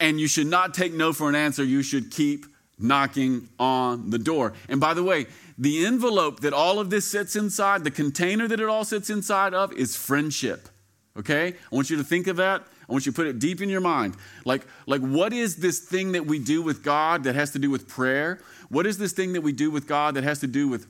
and 0.00 0.20
you 0.20 0.28
should 0.28 0.46
not 0.46 0.74
take 0.74 0.92
no 0.92 1.12
for 1.12 1.28
an 1.28 1.34
answer. 1.34 1.64
You 1.64 1.82
should 1.82 2.10
keep 2.10 2.46
knocking 2.78 3.48
on 3.58 4.10
the 4.10 4.18
door. 4.18 4.52
And 4.68 4.80
by 4.80 4.94
the 4.94 5.02
way, 5.02 5.26
the 5.56 5.86
envelope 5.86 6.40
that 6.40 6.52
all 6.52 6.80
of 6.80 6.90
this 6.90 7.10
sits 7.10 7.36
inside, 7.36 7.84
the 7.84 7.90
container 7.90 8.48
that 8.48 8.60
it 8.60 8.68
all 8.68 8.84
sits 8.84 9.10
inside 9.10 9.54
of 9.54 9.72
is 9.72 9.96
friendship. 9.96 10.68
Okay? 11.16 11.48
I 11.48 11.74
want 11.74 11.90
you 11.90 11.96
to 11.96 12.04
think 12.04 12.26
of 12.26 12.36
that. 12.36 12.62
I 12.88 12.92
want 12.92 13.06
you 13.06 13.12
to 13.12 13.16
put 13.16 13.26
it 13.26 13.38
deep 13.38 13.62
in 13.62 13.68
your 13.68 13.80
mind. 13.80 14.16
Like, 14.44 14.62
like 14.86 15.00
what 15.00 15.32
is 15.32 15.56
this 15.56 15.78
thing 15.78 16.12
that 16.12 16.26
we 16.26 16.38
do 16.38 16.60
with 16.60 16.82
God 16.82 17.24
that 17.24 17.34
has 17.34 17.52
to 17.52 17.58
do 17.58 17.70
with 17.70 17.88
prayer? 17.88 18.40
What 18.68 18.86
is 18.86 18.98
this 18.98 19.12
thing 19.12 19.32
that 19.34 19.40
we 19.40 19.52
do 19.52 19.70
with 19.70 19.86
God 19.86 20.14
that 20.16 20.24
has 20.24 20.40
to 20.40 20.46
do 20.46 20.68
with 20.68 20.86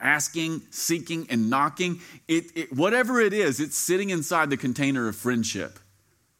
asking, 0.00 0.62
seeking, 0.70 1.26
and 1.30 1.48
knocking? 1.48 2.00
It, 2.26 2.46
it, 2.56 2.72
whatever 2.72 3.20
it 3.20 3.32
is, 3.32 3.60
it's 3.60 3.76
sitting 3.76 4.10
inside 4.10 4.50
the 4.50 4.56
container 4.56 5.06
of 5.06 5.14
friendship. 5.14 5.78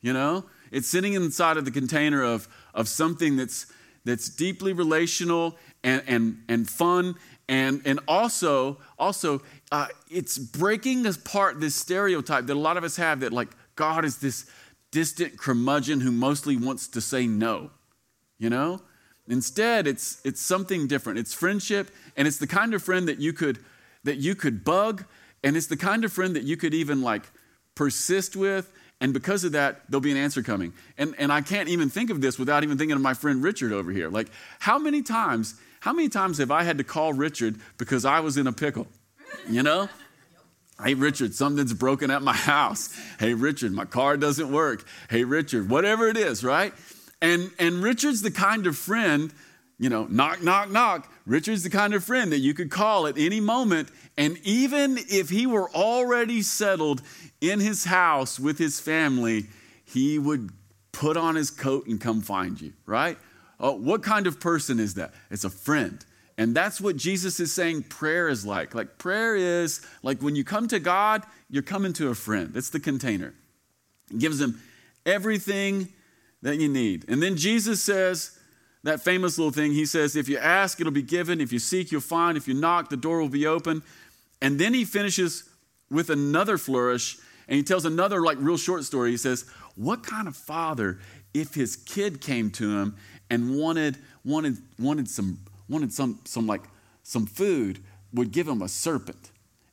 You 0.00 0.14
know? 0.14 0.46
It's 0.72 0.88
sitting 0.88 1.12
inside 1.12 1.56
of 1.56 1.64
the 1.64 1.70
container 1.70 2.24
of, 2.24 2.48
of 2.74 2.88
something 2.88 3.36
that's, 3.36 3.66
that's 4.04 4.28
deeply 4.28 4.72
relational 4.72 5.56
and, 5.84 6.02
and, 6.08 6.42
and 6.48 6.68
fun 6.68 7.14
and, 7.48 7.82
and 7.84 8.00
also, 8.08 8.78
also 8.98 9.42
uh, 9.70 9.88
it's 10.10 10.38
breaking 10.38 11.06
apart 11.06 11.60
this 11.60 11.74
stereotype 11.74 12.46
that 12.46 12.54
a 12.54 12.58
lot 12.58 12.76
of 12.76 12.84
us 12.84 12.96
have 12.96 13.20
that 13.20 13.32
like 13.32 13.50
God 13.76 14.04
is 14.04 14.18
this 14.18 14.50
distant 14.90 15.38
curmudgeon 15.38 16.00
who 16.00 16.12
mostly 16.12 16.56
wants 16.56 16.88
to 16.88 17.00
say 17.00 17.26
no. 17.26 17.70
You 18.38 18.50
know? 18.50 18.80
Instead, 19.28 19.86
it's 19.86 20.20
it's 20.24 20.40
something 20.40 20.88
different. 20.88 21.18
It's 21.18 21.32
friendship, 21.32 21.90
and 22.16 22.26
it's 22.26 22.38
the 22.38 22.46
kind 22.46 22.74
of 22.74 22.82
friend 22.82 23.06
that 23.06 23.20
you 23.20 23.32
could 23.32 23.60
that 24.02 24.16
you 24.16 24.34
could 24.34 24.64
bug, 24.64 25.04
and 25.44 25.56
it's 25.56 25.68
the 25.68 25.76
kind 25.76 26.04
of 26.04 26.12
friend 26.12 26.34
that 26.34 26.42
you 26.42 26.56
could 26.56 26.74
even 26.74 27.02
like 27.02 27.30
persist 27.76 28.34
with. 28.34 28.72
And 29.02 29.12
because 29.12 29.42
of 29.42 29.52
that, 29.52 29.82
there'll 29.88 30.00
be 30.00 30.12
an 30.12 30.16
answer 30.16 30.44
coming. 30.44 30.72
And, 30.96 31.16
and 31.18 31.32
I 31.32 31.40
can't 31.40 31.68
even 31.68 31.90
think 31.90 32.08
of 32.10 32.20
this 32.20 32.38
without 32.38 32.62
even 32.62 32.78
thinking 32.78 32.94
of 32.94 33.02
my 33.02 33.14
friend 33.14 33.42
Richard 33.42 33.72
over 33.72 33.90
here. 33.90 34.08
Like, 34.08 34.28
how 34.60 34.78
many 34.78 35.02
times, 35.02 35.56
how 35.80 35.92
many 35.92 36.08
times 36.08 36.38
have 36.38 36.52
I 36.52 36.62
had 36.62 36.78
to 36.78 36.84
call 36.84 37.12
Richard 37.12 37.56
because 37.78 38.04
I 38.04 38.20
was 38.20 38.36
in 38.36 38.46
a 38.46 38.52
pickle? 38.52 38.86
You 39.50 39.62
know? 39.62 39.90
Hey, 40.82 40.94
Richard, 40.94 41.32
something's 41.32 41.74
broken 41.74 42.10
at 42.10 42.22
my 42.22 42.32
house. 42.32 42.98
Hey, 43.20 43.34
Richard, 43.34 43.70
my 43.70 43.84
car 43.84 44.16
doesn't 44.16 44.50
work. 44.50 44.84
Hey, 45.08 45.22
Richard, 45.22 45.68
whatever 45.70 46.08
it 46.08 46.16
is, 46.16 46.42
right? 46.42 46.72
And, 47.20 47.52
and 47.60 47.84
Richard's 47.84 48.22
the 48.22 48.32
kind 48.32 48.66
of 48.66 48.76
friend, 48.76 49.32
you 49.78 49.90
know, 49.90 50.06
knock, 50.10 50.42
knock, 50.42 50.70
knock. 50.70 51.11
Richard's 51.26 51.62
the 51.62 51.70
kind 51.70 51.94
of 51.94 52.02
friend 52.04 52.32
that 52.32 52.38
you 52.38 52.54
could 52.54 52.70
call 52.70 53.06
at 53.06 53.16
any 53.16 53.40
moment. 53.40 53.90
And 54.16 54.38
even 54.42 54.98
if 54.98 55.30
he 55.30 55.46
were 55.46 55.70
already 55.70 56.42
settled 56.42 57.02
in 57.40 57.60
his 57.60 57.84
house 57.84 58.40
with 58.40 58.58
his 58.58 58.80
family, 58.80 59.46
he 59.84 60.18
would 60.18 60.50
put 60.90 61.16
on 61.16 61.34
his 61.34 61.50
coat 61.50 61.86
and 61.86 62.00
come 62.00 62.20
find 62.20 62.60
you, 62.60 62.72
right? 62.86 63.16
Oh, 63.60 63.72
what 63.72 64.02
kind 64.02 64.26
of 64.26 64.40
person 64.40 64.80
is 64.80 64.94
that? 64.94 65.12
It's 65.30 65.44
a 65.44 65.50
friend. 65.50 66.04
And 66.38 66.54
that's 66.54 66.80
what 66.80 66.96
Jesus 66.96 67.38
is 67.40 67.52
saying 67.52 67.84
prayer 67.84 68.28
is 68.28 68.44
like. 68.44 68.74
Like, 68.74 68.98
prayer 68.98 69.36
is 69.36 69.80
like 70.02 70.20
when 70.22 70.34
you 70.34 70.44
come 70.44 70.66
to 70.68 70.80
God, 70.80 71.24
you're 71.48 71.62
coming 71.62 71.92
to 71.94 72.08
a 72.08 72.14
friend. 72.14 72.52
It's 72.56 72.70
the 72.70 72.80
container. 72.80 73.34
It 74.10 74.18
gives 74.18 74.40
him 74.40 74.60
everything 75.06 75.88
that 76.42 76.56
you 76.56 76.68
need. 76.68 77.04
And 77.08 77.22
then 77.22 77.36
Jesus 77.36 77.82
says, 77.82 78.38
that 78.84 79.00
famous 79.00 79.38
little 79.38 79.52
thing, 79.52 79.72
he 79.72 79.86
says, 79.86 80.16
if 80.16 80.28
you 80.28 80.38
ask, 80.38 80.80
it'll 80.80 80.92
be 80.92 81.02
given. 81.02 81.40
If 81.40 81.52
you 81.52 81.58
seek, 81.58 81.92
you'll 81.92 82.00
find. 82.00 82.36
If 82.36 82.48
you 82.48 82.54
knock, 82.54 82.88
the 82.88 82.96
door 82.96 83.20
will 83.20 83.28
be 83.28 83.46
open. 83.46 83.82
And 84.40 84.58
then 84.58 84.74
he 84.74 84.84
finishes 84.84 85.48
with 85.90 86.10
another 86.10 86.58
flourish 86.58 87.16
and 87.48 87.56
he 87.56 87.62
tells 87.62 87.84
another, 87.84 88.22
like, 88.22 88.38
real 88.40 88.56
short 88.56 88.84
story. 88.84 89.10
He 89.10 89.16
says, 89.16 89.44
What 89.76 90.04
kind 90.04 90.26
of 90.26 90.36
father, 90.36 90.98
if 91.34 91.54
his 91.54 91.76
kid 91.76 92.20
came 92.20 92.50
to 92.52 92.78
him 92.78 92.96
and 93.30 93.56
wanted, 93.56 93.98
wanted, 94.24 94.58
wanted 94.78 95.08
some 95.08 95.38
wanted 95.68 95.92
some, 95.92 96.20
some 96.24 96.46
like 96.46 96.62
some 97.02 97.26
food, 97.26 97.80
would 98.12 98.30
give 98.30 98.46
him 98.46 98.62
a 98.62 98.68
serpent. 98.68 99.30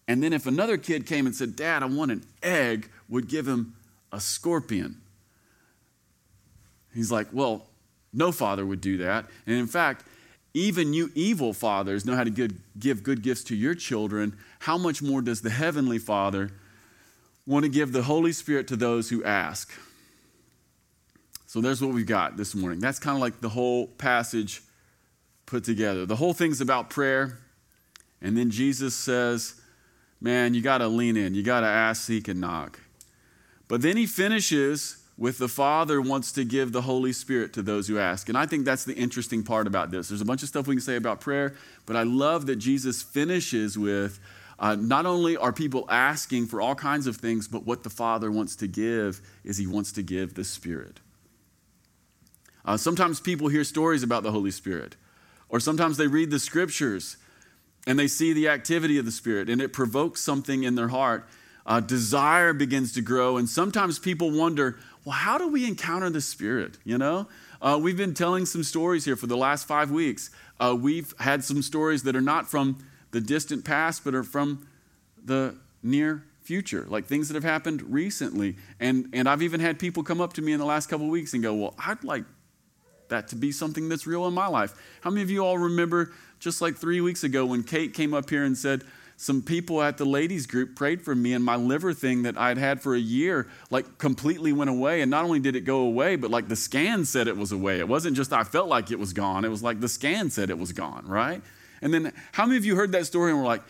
And 0.08 0.24
then 0.24 0.34
if 0.34 0.48
another 0.48 0.78
kid 0.78 1.06
came 1.06 1.25
and 1.25 1.36
said, 1.36 1.56
Dad, 1.56 1.84
I 1.84 1.86
want 1.86 2.12
an 2.12 2.24
egg, 2.42 2.89
would 3.08 3.28
give 3.28 3.48
him 3.48 3.75
a 4.12 4.20
scorpion. 4.20 5.01
He's 6.94 7.12
like, 7.12 7.28
Well, 7.32 7.69
no 8.13 8.32
father 8.32 8.66
would 8.66 8.82
do 8.82 8.98
that. 8.98 9.25
And 9.46 9.56
in 9.56 9.68
fact, 9.68 10.06
even 10.54 10.94
you 10.94 11.12
evil 11.13 11.54
fathers 11.54 12.06
know 12.06 12.16
how 12.16 12.24
to 12.24 12.30
give, 12.32 13.04
good 13.04 13.22
gifts 13.22 13.44
to 13.46 13.56
your 13.56 13.75
children. 13.75 14.36
How 14.60 14.78
much 14.78 15.01
more 15.01 15.22
does 15.22 15.42
the 15.42 15.50
Heavenly 15.51 16.00
Father 16.00 16.51
want 17.46 17.63
to 17.63 17.70
give 17.70 17.92
the 17.92 18.04
Holy 18.04 18.32
Spirit 18.32 18.68
to 18.70 18.75
those 18.75 19.10
who 19.10 19.24
ask? 19.24 19.72
So 21.46 21.62
there's 21.62 21.82
what 21.82 21.94
we've 21.94 22.06
got 22.06 22.38
this 22.38 22.56
morning. 22.56 22.80
That's 22.80 23.00
kind 23.00 23.16
of 23.16 23.22
like 23.22 23.42
the 23.42 23.50
whole 23.50 23.88
passage 23.88 24.62
put 25.46 25.63
together. 25.63 26.06
The 26.06 26.16
whole 26.16 26.34
thing's 26.34 26.62
about 26.62 26.89
prayer. 26.89 27.39
And 28.22 28.38
then 28.38 28.51
Jesus 28.51 28.96
says, 28.96 29.60
man, 30.22 30.54
you 30.54 30.62
got 30.62 30.80
to 30.80 30.88
lean 30.88 31.16
in. 31.16 31.34
You 31.34 31.44
got 31.44 31.62
to 31.62 31.68
ask, 31.68 32.04
seek, 32.04 32.28
and 32.28 32.42
knock. 32.42 32.80
But 33.68 33.82
then 33.82 33.98
he 33.98 34.06
finishes 34.06 34.99
with 35.20 35.38
the 35.38 35.50
Father 35.50 36.00
wants 36.00 36.32
to 36.32 36.46
give 36.46 36.72
the 36.72 36.82
Holy 36.82 37.12
Spirit 37.12 37.52
to 37.52 37.62
those 37.62 37.90
who 37.90 38.00
ask. 38.00 38.30
And 38.30 38.38
I 38.38 38.46
think 38.46 38.64
that's 38.64 38.86
the 38.86 38.96
interesting 38.96 39.44
part 39.44 39.68
about 39.68 39.92
this. 39.92 40.08
There's 40.08 40.22
a 40.22 40.26
bunch 40.26 40.44
of 40.44 40.50
stuff 40.50 40.66
we 40.66 40.76
can 40.76 40.82
say 40.82 40.96
about 40.96 41.20
prayer, 41.20 41.56
but 41.86 41.98
I 41.98 42.04
love 42.04 42.46
that 42.46 42.56
Jesus 42.56 43.04
finishes 43.04 43.78
with 43.78 44.18
uh, 44.60 44.76
not 44.76 45.06
only 45.06 45.36
are 45.36 45.52
people 45.52 45.86
asking 45.90 46.48
for 46.48 46.62
all 46.62 46.74
kinds 46.74 47.06
of 47.06 47.18
things, 47.18 47.50
but 47.50 47.66
what 47.66 47.84
the 47.84 47.90
Father 47.90 48.32
wants 48.32 48.56
to 48.58 48.68
give 48.68 49.20
is 49.44 49.58
he 49.58 49.68
wants 49.68 49.92
to 49.94 50.02
give 50.02 50.36
the 50.36 50.46
Spirit. 50.46 51.02
Uh, 52.64 52.78
sometimes 52.78 53.20
people 53.20 53.50
hear 53.50 53.66
stories 53.66 54.04
about 54.04 54.24
the 54.24 54.32
Holy 54.32 54.52
Spirit. 54.52 54.96
Or 55.50 55.60
sometimes 55.60 55.98
they 55.98 56.08
read 56.08 56.32
the 56.32 56.40
scriptures 56.40 57.18
and 57.86 58.00
they 58.00 58.08
see 58.08 58.32
the 58.32 58.48
activity 58.48 58.98
of 58.98 59.06
the 59.06 59.12
Spirit 59.12 59.50
and 59.50 59.62
it 59.62 59.74
provokes 59.74 60.22
something 60.22 60.64
in 60.64 60.76
their 60.76 60.90
heart. 60.90 61.28
Uh, 61.66 61.80
desire 61.80 62.52
begins 62.52 62.94
to 62.94 63.02
grow. 63.02 63.38
And 63.38 63.48
sometimes 63.48 64.00
people 64.00 64.32
wonder, 64.32 64.80
well, 65.06 65.15
how 65.15 65.38
do 65.38 65.48
we 65.48 65.68
encounter 65.68 66.10
the 66.10 66.22
Spirit? 66.22 66.77
You 66.84 66.98
know? 66.98 67.27
Uh, 67.62 67.79
we've 67.82 67.98
been 67.98 68.13
telling 68.13 68.46
some 68.46 68.63
stories 68.63 69.06
here 69.06 69.15
for 69.15 69.27
the 69.27 69.38
last 69.38 69.68
five 69.68 69.91
weeks. 69.91 70.29
Uh, 70.60 70.75
we've 70.79 71.13
had 71.20 71.44
some 71.44 71.62
stories 71.62 72.03
that 72.03 72.15
are 72.15 72.22
not 72.22 72.50
from 72.50 72.86
the 73.12 73.22
distant 73.22 73.65
past, 73.65 74.03
but 74.03 74.13
are 74.13 74.24
from 74.24 74.68
the 75.24 75.56
near 75.84 76.24
future, 76.41 76.86
like 76.89 77.06
things 77.06 77.27
that 77.27 77.36
have 77.36 77.44
happened 77.44 77.82
recently. 77.94 78.56
And, 78.79 79.10
and 79.13 79.27
I've 79.27 79.41
even 79.41 79.60
had 79.60 79.79
people 79.79 80.03
come 80.03 80.22
up 80.22 80.34
to 80.34 80.41
me 80.41 80.53
in 80.53 80.60
the 80.60 80.65
last 80.65 80.88
couple 80.88 81.06
of 81.06 81.12
weeks 81.12 81.34
and 81.34 81.44
go, 81.44 81.53
Well, 81.53 81.75
I'd 81.77 82.03
like 82.03 82.24
that 83.10 83.27
to 83.29 83.36
be 83.36 83.51
something 83.51 83.89
that's 83.89 84.08
real 84.08 84.25
in 84.27 84.34
my 84.34 84.48
life. 84.48 84.74
How 85.01 85.10
many 85.10 85.22
of 85.22 85.29
you 85.29 85.44
all 85.44 85.58
remember 85.58 86.12
just 86.39 86.62
like 86.62 86.75
three 86.75 87.01
weeks 87.01 87.24
ago 87.24 87.46
when 87.46 87.63
Kate 87.63 87.94
came 87.94 88.13
up 88.13 88.29
here 88.29 88.44
and 88.44 88.58
said, 88.58 88.84
some 89.22 89.42
people 89.42 89.82
at 89.82 89.98
the 89.98 90.06
ladies 90.06 90.48
group 90.48 90.78
prayed 90.78 91.02
for 91.02 91.14
me 91.14 91.34
and 91.34 91.44
my 91.44 91.58
liver 91.58 91.94
thing 91.94 92.24
that 92.24 92.38
I'd 92.38 92.58
had 92.58 92.82
for 92.82 92.96
a 92.96 93.00
year 93.00 93.50
like 93.70 93.98
completely 93.98 94.54
went 94.54 94.70
away 94.70 95.02
and 95.02 95.12
not 95.12 95.26
only 95.26 95.42
did 95.42 95.58
it 95.58 95.66
go 95.66 95.82
away 95.82 96.16
but 96.16 96.32
like 96.32 96.48
the 96.48 96.56
scan 96.56 97.04
said 97.04 97.28
it 97.28 97.36
was 97.36 97.52
away. 97.52 97.80
It 97.80 97.88
wasn't 97.90 98.16
just 98.16 98.32
I 98.32 98.46
felt 98.46 98.70
like 98.70 98.92
it 98.92 98.98
was 98.98 99.12
gone. 99.12 99.44
It 99.44 99.50
was 99.50 99.62
like 99.62 99.82
the 99.82 99.90
scan 99.90 100.30
said 100.30 100.50
it 100.50 100.58
was 100.58 100.72
gone, 100.72 101.06
right? 101.06 101.42
And 101.82 101.94
then 101.94 102.14
how 102.32 102.46
many 102.46 102.56
of 102.56 102.64
you 102.64 102.78
heard 102.78 102.94
that 102.94 103.08
story 103.08 103.32
and 103.32 103.42
were 103.42 103.46
like, 103.46 103.62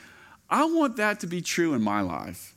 "I 0.52 0.66
want 0.66 0.98
that 0.98 1.20
to 1.22 1.28
be 1.28 1.42
true 1.42 1.74
in 1.74 1.82
my 1.82 2.02
life." 2.02 2.54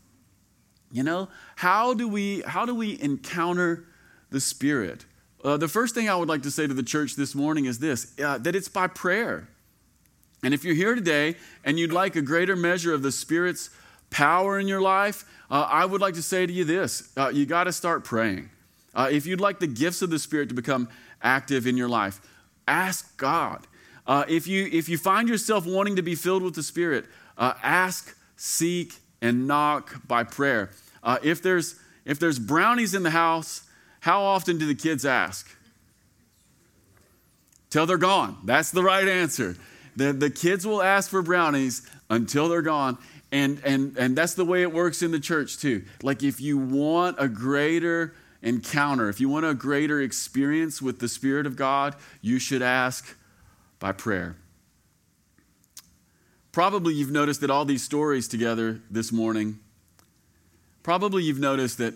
You 0.91 1.03
know, 1.03 1.31
how 1.57 1.95
do 1.95 2.07
we 2.07 2.43
how 2.43 2.67
do 2.67 2.75
we 2.75 3.01
encounter 3.01 3.87
the 4.29 4.41
spirit? 4.41 5.07
Uh, 5.43 5.57
the 5.57 5.67
first 5.67 5.95
thing 5.95 6.11
I 6.11 6.15
would 6.15 6.29
like 6.29 6.43
to 6.43 6.51
say 6.51 6.67
to 6.67 6.75
the 6.75 6.83
church 6.83 7.17
this 7.17 7.35
morning 7.35 7.65
is 7.65 7.79
this 7.79 8.13
uh, 8.23 8.37
that 8.37 8.55
it's 8.55 8.69
by 8.69 8.87
prayer. 8.87 9.49
And 10.43 10.53
if 10.53 10.65
you're 10.65 10.75
here 10.75 10.95
today 10.95 11.37
and 11.65 11.79
you'd 11.79 11.93
like 11.93 12.17
a 12.17 12.23
greater 12.23 12.57
measure 12.57 12.93
of 12.93 13.03
the 13.03 13.13
Spirit's 13.13 13.71
power 14.11 14.59
in 14.59 14.67
your 14.67 14.81
life, 14.81 15.25
uh, 15.51 15.67
I 15.71 15.85
would 15.85 16.01
like 16.01 16.15
to 16.15 16.23
say 16.23 16.47
to 16.47 16.53
you 16.53 16.65
this 16.65 17.13
uh, 17.17 17.29
you 17.29 17.47
got 17.47 17.65
to 17.65 17.73
start 17.73 18.05
praying. 18.05 18.51
Uh, 18.95 19.09
if 19.11 19.27
you'd 19.27 19.41
like 19.41 19.59
the 19.59 19.67
gifts 19.67 20.03
of 20.03 20.11
the 20.11 20.19
Spirit 20.19 20.49
to 20.49 20.55
become 20.55 20.89
active 21.23 21.67
in 21.67 21.77
your 21.77 21.89
life, 21.89 22.21
ask 22.67 23.17
God. 23.17 23.67
Uh, 24.07 24.25
if, 24.29 24.47
you, 24.47 24.69
if 24.73 24.89
you 24.89 24.99
find 24.99 25.29
yourself 25.29 25.65
wanting 25.65 25.97
to 25.97 26.03
be 26.03 26.15
filled 26.15 26.43
with 26.43 26.55
the 26.55 26.63
Spirit, 26.63 27.07
uh, 27.39 27.55
ask, 27.63 28.17
seek, 28.37 28.95
and 29.21 29.47
knock 29.47 30.07
by 30.07 30.25
prayer. 30.25 30.71
Uh, 31.03 31.19
if, 31.23 31.41
there's, 31.41 31.77
if 32.05 32.19
there's 32.19 32.39
brownies 32.39 32.95
in 32.95 33.05
the 33.05 33.11
house, 33.11 33.63
how 34.01 34.21
often 34.21 34.59
do 34.59 34.67
the 34.67 34.75
kids 34.75 35.07
ask? 35.07 35.49
Till 37.71 37.87
they're 37.87 37.97
gone. 37.97 38.39
That's 38.45 38.73
the 38.73 38.83
right 38.83 39.07
answer. 39.07 39.57
The, 39.97 40.13
the 40.13 40.31
kids 40.31 40.67
will 40.67 40.83
ask 40.83 41.11
for 41.11 41.23
brownies 41.23 41.89
until 42.09 42.49
they're 42.49 42.63
gone. 42.63 42.99
And, 43.31 43.61
and, 43.65 43.97
and 43.97 44.17
that's 44.17 44.35
the 44.35 44.45
way 44.45 44.63
it 44.63 44.73
works 44.73 45.03
in 45.03 45.11
the 45.11 45.21
church, 45.21 45.59
too. 45.59 45.85
Like, 46.03 46.23
if 46.23 46.41
you 46.41 46.59
want 46.59 47.17
a 47.19 47.29
greater 47.29 48.15
encounter, 48.43 49.09
if 49.09 49.21
you 49.21 49.29
want 49.29 49.47
a 49.47 49.55
greater 49.55 50.01
experience 50.01 50.83
with 50.83 50.99
the 50.99 51.09
Spirit 51.09 51.47
of 51.47 51.57
God, 51.57 51.95
you 52.21 52.39
should 52.39 52.63
ask 52.63 53.17
by 53.79 53.93
prayer. 53.93 54.37
Probably 56.53 56.93
you've 56.93 57.11
noticed 57.11 57.41
that 57.41 57.51
all 57.51 57.65
these 57.65 57.83
stories 57.83 58.29
together 58.29 58.81
this 58.91 59.11
morning, 59.11 59.59
probably 60.83 61.23
you've 61.23 61.41
noticed 61.41 61.79
that, 61.79 61.95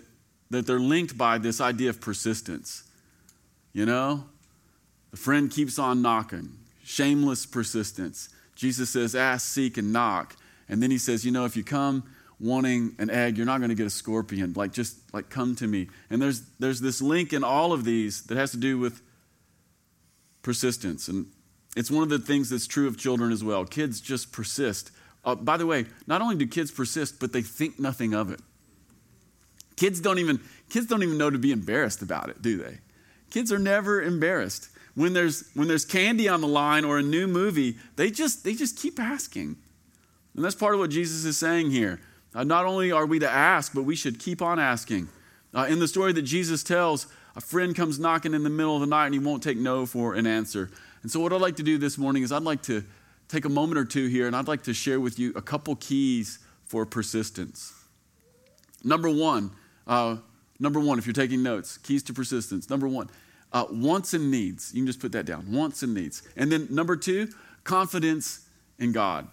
that 0.51 0.67
they're 0.67 0.81
linked 0.81 1.19
by 1.19 1.37
this 1.37 1.61
idea 1.61 1.91
of 1.91 2.01
persistence. 2.01 2.85
You 3.75 3.85
know, 3.85 4.25
the 5.11 5.19
friend 5.19 5.51
keeps 5.51 5.79
on 5.79 6.01
knocking 6.01 6.57
shameless 6.87 7.47
persistence. 7.47 8.29
Jesus 8.55 8.91
says, 8.91 9.17
ask, 9.17 9.53
seek, 9.53 9.77
and 9.77 9.93
knock. 9.93 10.37
And 10.69 10.81
then 10.81 10.91
he 10.91 10.99
says, 10.99 11.25
you 11.25 11.33
know, 11.33 11.45
if 11.45 11.57
you 11.57 11.65
come 11.65 12.05
wanting 12.39 12.95
an 12.99 13.11
egg, 13.11 13.37
you're 13.37 13.45
not 13.45 13.59
going 13.59 13.71
to 13.71 13.75
get 13.75 13.87
a 13.87 13.91
scorpion. 13.91 14.53
Like, 14.55 14.73
just 14.73 14.97
like 15.13 15.29
come 15.29 15.57
to 15.57 15.67
me. 15.67 15.89
And 16.11 16.23
there's, 16.23 16.43
there's 16.61 16.81
this 16.81 17.03
link 17.03 17.33
in 17.33 17.43
all 17.43 17.73
of 17.73 17.85
these 17.85 18.23
that 18.25 18.37
has 18.37 18.53
to 18.53 18.57
do 18.57 18.79
with 18.79 19.03
persistence. 20.43 21.09
And 21.09 21.27
it's 21.77 21.91
one 21.91 22.05
of 22.05 22.09
the 22.09 22.21
things 22.21 22.51
that's 22.51 22.69
true 22.69 22.87
of 22.87 22.97
children 22.97 23.33
as 23.33 23.43
well. 23.43 23.65
Kids 23.65 24.01
just 24.01 24.31
persist. 24.31 24.93
Uh, 25.25 25.35
by 25.35 25.57
the 25.57 25.67
way, 25.67 25.87
not 26.07 26.23
only 26.23 26.37
do 26.37 26.47
kids 26.47 26.71
persist, 26.71 27.19
but 27.19 27.33
they 27.33 27.43
think 27.43 27.81
nothing 27.81 28.15
of 28.15 28.31
it. 28.31 28.41
Kids 29.75 30.01
don't 30.01 30.19
even 30.19 30.41
kids 30.71 30.87
don't 30.87 31.03
even 31.03 31.19
know 31.19 31.31
to 31.31 31.39
be 31.39 31.53
embarrassed 31.53 32.01
about 32.01 32.31
it, 32.31 32.41
do 32.41 32.57
they? 32.57 32.79
Kids 33.31 33.53
are 33.53 33.59
never 33.59 34.01
embarrassed 34.01 34.71
when 34.97 35.13
there's 35.13 35.49
when 35.55 35.69
there's 35.69 35.85
candy 35.85 36.29
on 36.29 36.41
the 36.41 36.49
line 36.49 36.85
or 36.85 36.99
a 36.99 37.03
new 37.03 37.29
movie, 37.29 37.77
they 37.95 38.11
just 38.11 38.43
they 38.43 38.55
just 38.55 38.77
keep 38.77 38.99
asking. 38.99 39.57
And 40.35 40.45
that's 40.45 40.55
part 40.55 40.75
of 40.75 40.81
what 40.81 40.91
Jesus 40.91 41.25
is 41.25 41.39
saying 41.39 41.71
here. 41.71 42.01
Uh, 42.35 42.45
not 42.45 42.65
only 42.65 42.91
are 42.93 43.07
we 43.07 43.19
to 43.21 43.31
ask, 43.31 43.73
but 43.73 43.83
we 43.83 43.95
should 43.95 44.19
keep 44.19 44.43
on 44.43 44.59
asking. 44.59 45.09
Uh, 45.55 45.67
in 45.71 45.79
the 45.79 45.89
story 45.89 46.13
that 46.13 46.23
Jesus 46.23 46.63
tells, 46.63 47.07
a 47.35 47.41
friend 47.41 47.75
comes 47.75 47.99
knocking 47.99 48.35
in 48.35 48.43
the 48.43 48.51
middle 48.51 48.75
of 48.75 48.81
the 48.81 48.87
night 48.87 49.07
and 49.07 49.15
he 49.15 49.21
won't 49.21 49.43
take 49.43 49.57
no 49.57 49.87
for 49.87 50.15
an 50.15 50.27
answer. 50.27 50.71
And 51.03 51.11
so, 51.11 51.21
what 51.21 51.33
I'd 51.33 51.41
like 51.41 51.57
to 51.57 51.63
do 51.63 51.79
this 51.79 51.97
morning 51.97 52.23
is 52.23 52.33
I'd 52.33 52.43
like 52.43 52.63
to 52.63 52.83
take 53.29 53.45
a 53.45 53.51
moment 53.51 53.79
or 53.79 53.85
two 53.85 54.07
here 54.07 54.27
and 54.27 54.35
I'd 54.35 54.49
like 54.49 54.65
to 54.65 54.75
share 54.75 54.99
with 54.99 55.19
you 55.19 55.33
a 55.37 55.43
couple 55.43 55.77
keys 55.77 56.39
for 56.65 56.85
persistence. 56.85 57.73
Number 58.83 59.11
one, 59.11 59.51
uh, 59.87 60.17
number 60.59 60.81
one, 60.81 60.99
if 60.99 61.07
you're 61.07 61.13
taking 61.13 61.43
notes, 61.43 61.79
keys 61.79 62.03
to 62.05 62.13
persistence. 62.13 62.71
Number 62.71 62.89
one, 62.89 63.09
uh, 63.57 63.65
wants 63.71 64.13
and 64.13 64.31
needs. 64.31 64.75
You 64.75 64.83
can 64.83 64.87
just 64.87 65.01
put 65.01 65.13
that 65.13 65.25
down 65.25 65.51
wants 65.51 65.83
and 65.83 65.95
needs. 65.95 66.23
And 66.37 66.53
then 66.53 66.69
number 66.71 66.95
two, 66.95 67.29
confidence 67.65 68.47
in 68.79 68.93
God. 68.93 69.27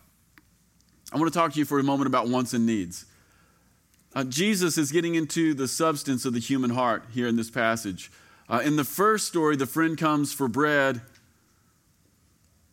I 1.12 1.18
want 1.18 1.32
to 1.32 1.38
talk 1.38 1.52
to 1.52 1.60
you 1.60 1.66
for 1.66 1.78
a 1.78 1.84
moment 1.84 2.08
about 2.08 2.30
wants 2.30 2.54
and 2.54 2.66
needs. 2.66 3.06
Uh, 4.16 4.24
Jesus 4.24 4.78
is 4.78 4.94
getting 4.94 5.16
into 5.16 5.54
the 5.54 5.68
substance 5.68 6.24
of 6.24 6.34
the 6.34 6.40
human 6.40 6.70
heart 6.70 7.04
here 7.12 7.28
in 7.28 7.36
this 7.36 7.52
passage. 7.52 8.12
Uh, 8.48 8.62
in 8.64 8.78
the 8.78 8.86
first 8.86 9.28
story, 9.28 9.58
the 9.58 9.66
friend 9.66 9.98
comes 9.98 10.32
for 10.32 10.48
bread, 10.48 11.02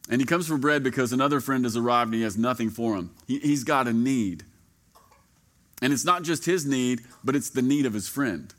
and 0.09 0.21
he 0.21 0.27
comes 0.27 0.47
for 0.47 0.57
bread 0.57 0.85
because 0.85 1.13
another 1.13 1.41
friend 1.41 1.65
has 1.65 1.77
arrived 1.77 2.09
and 2.09 2.15
he 2.15 2.23
has 2.23 2.39
nothing 2.39 2.71
for 2.71 2.95
him. 2.95 3.11
He, 3.27 3.41
he's 3.41 3.65
got 3.65 3.89
a 3.89 3.93
need. 3.93 4.45
And 5.83 5.93
it's 5.93 6.05
not 6.05 6.23
just 6.23 6.45
his 6.45 6.65
need, 6.65 7.01
but 7.25 7.35
it's 7.35 7.51
the 7.51 7.63
need 7.63 7.87
of 7.87 7.93
his 7.93 8.09
friend. 8.09 8.55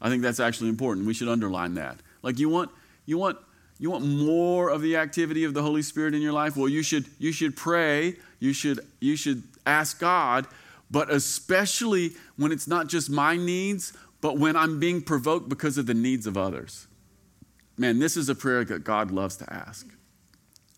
I 0.00 0.08
think 0.08 0.22
that's 0.22 0.40
actually 0.40 0.68
important. 0.68 1.06
We 1.06 1.14
should 1.14 1.28
underline 1.28 1.74
that. 1.74 1.98
Like 2.22 2.38
you 2.38 2.48
want 2.48 2.70
you 3.06 3.18
want 3.18 3.38
you 3.78 3.90
want 3.90 4.04
more 4.04 4.68
of 4.70 4.80
the 4.80 4.96
activity 4.96 5.44
of 5.44 5.54
the 5.54 5.62
Holy 5.62 5.82
Spirit 5.82 6.14
in 6.14 6.22
your 6.22 6.32
life? 6.32 6.56
Well, 6.56 6.68
you 6.68 6.82
should 6.82 7.06
you 7.18 7.32
should 7.32 7.56
pray, 7.56 8.16
you 8.38 8.52
should 8.52 8.80
you 9.00 9.16
should 9.16 9.42
ask 9.66 9.98
God, 9.98 10.46
but 10.90 11.10
especially 11.10 12.12
when 12.36 12.52
it's 12.52 12.68
not 12.68 12.86
just 12.86 13.10
my 13.10 13.36
needs, 13.36 13.92
but 14.20 14.38
when 14.38 14.56
I'm 14.56 14.78
being 14.78 15.02
provoked 15.02 15.48
because 15.48 15.78
of 15.78 15.86
the 15.86 15.94
needs 15.94 16.26
of 16.26 16.36
others. 16.36 16.86
Man, 17.76 17.98
this 17.98 18.16
is 18.16 18.28
a 18.28 18.34
prayer 18.34 18.64
that 18.64 18.84
God 18.84 19.10
loves 19.10 19.36
to 19.36 19.52
ask. 19.52 19.88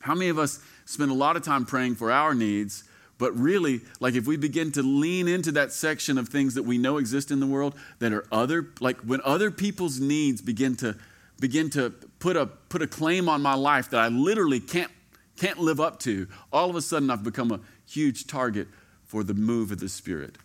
How 0.00 0.14
many 0.14 0.28
of 0.28 0.38
us 0.38 0.60
spend 0.84 1.10
a 1.10 1.14
lot 1.14 1.36
of 1.36 1.42
time 1.42 1.66
praying 1.66 1.96
for 1.96 2.10
our 2.10 2.34
needs 2.34 2.84
but 3.18 3.36
really, 3.38 3.80
like 4.00 4.14
if 4.14 4.26
we 4.26 4.36
begin 4.36 4.72
to 4.72 4.82
lean 4.82 5.28
into 5.28 5.52
that 5.52 5.72
section 5.72 6.18
of 6.18 6.28
things 6.28 6.54
that 6.54 6.64
we 6.64 6.78
know 6.78 6.98
exist 6.98 7.30
in 7.30 7.40
the 7.40 7.46
world 7.46 7.74
that 8.00 8.12
are 8.12 8.26
other, 8.32 8.70
like 8.80 8.98
when 8.98 9.20
other 9.24 9.50
people's 9.50 10.00
needs 10.00 10.42
begin 10.42 10.76
to 10.76 10.96
begin 11.40 11.70
to 11.70 11.90
put 12.18 12.36
a 12.36 12.46
put 12.46 12.82
a 12.82 12.86
claim 12.86 13.28
on 13.28 13.42
my 13.42 13.54
life 13.54 13.90
that 13.90 14.00
I 14.00 14.08
literally 14.08 14.60
can't 14.60 14.90
can't 15.36 15.58
live 15.58 15.80
up 15.80 15.98
to, 16.00 16.28
all 16.52 16.70
of 16.70 16.76
a 16.76 16.82
sudden 16.82 17.10
I've 17.10 17.24
become 17.24 17.50
a 17.50 17.60
huge 17.86 18.26
target 18.26 18.68
for 19.04 19.24
the 19.24 19.34
move 19.34 19.72
of 19.72 19.80
the 19.80 19.88
Spirit. 19.88 20.36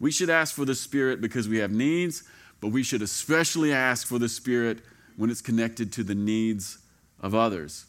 We 0.00 0.10
should 0.10 0.30
ask 0.30 0.54
for 0.54 0.64
the 0.64 0.74
Spirit 0.74 1.20
because 1.20 1.48
we 1.48 1.58
have 1.58 1.72
needs, 1.72 2.22
but 2.60 2.68
we 2.68 2.82
should 2.82 3.02
especially 3.02 3.72
ask 3.72 4.06
for 4.06 4.18
the 4.18 4.28
Spirit 4.28 4.78
when 5.16 5.30
it's 5.30 5.40
connected 5.40 5.92
to 5.94 6.04
the 6.04 6.14
needs 6.14 6.78
of 7.20 7.34
others. 7.34 7.86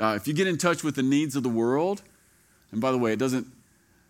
Uh, 0.00 0.14
if 0.16 0.26
you 0.26 0.32
get 0.32 0.46
in 0.46 0.56
touch 0.56 0.82
with 0.82 0.94
the 0.94 1.02
needs 1.02 1.36
of 1.36 1.42
the 1.42 1.48
world, 1.48 2.02
and 2.70 2.80
by 2.80 2.90
the 2.90 2.98
way, 2.98 3.12
it 3.12 3.18
doesn't, 3.18 3.46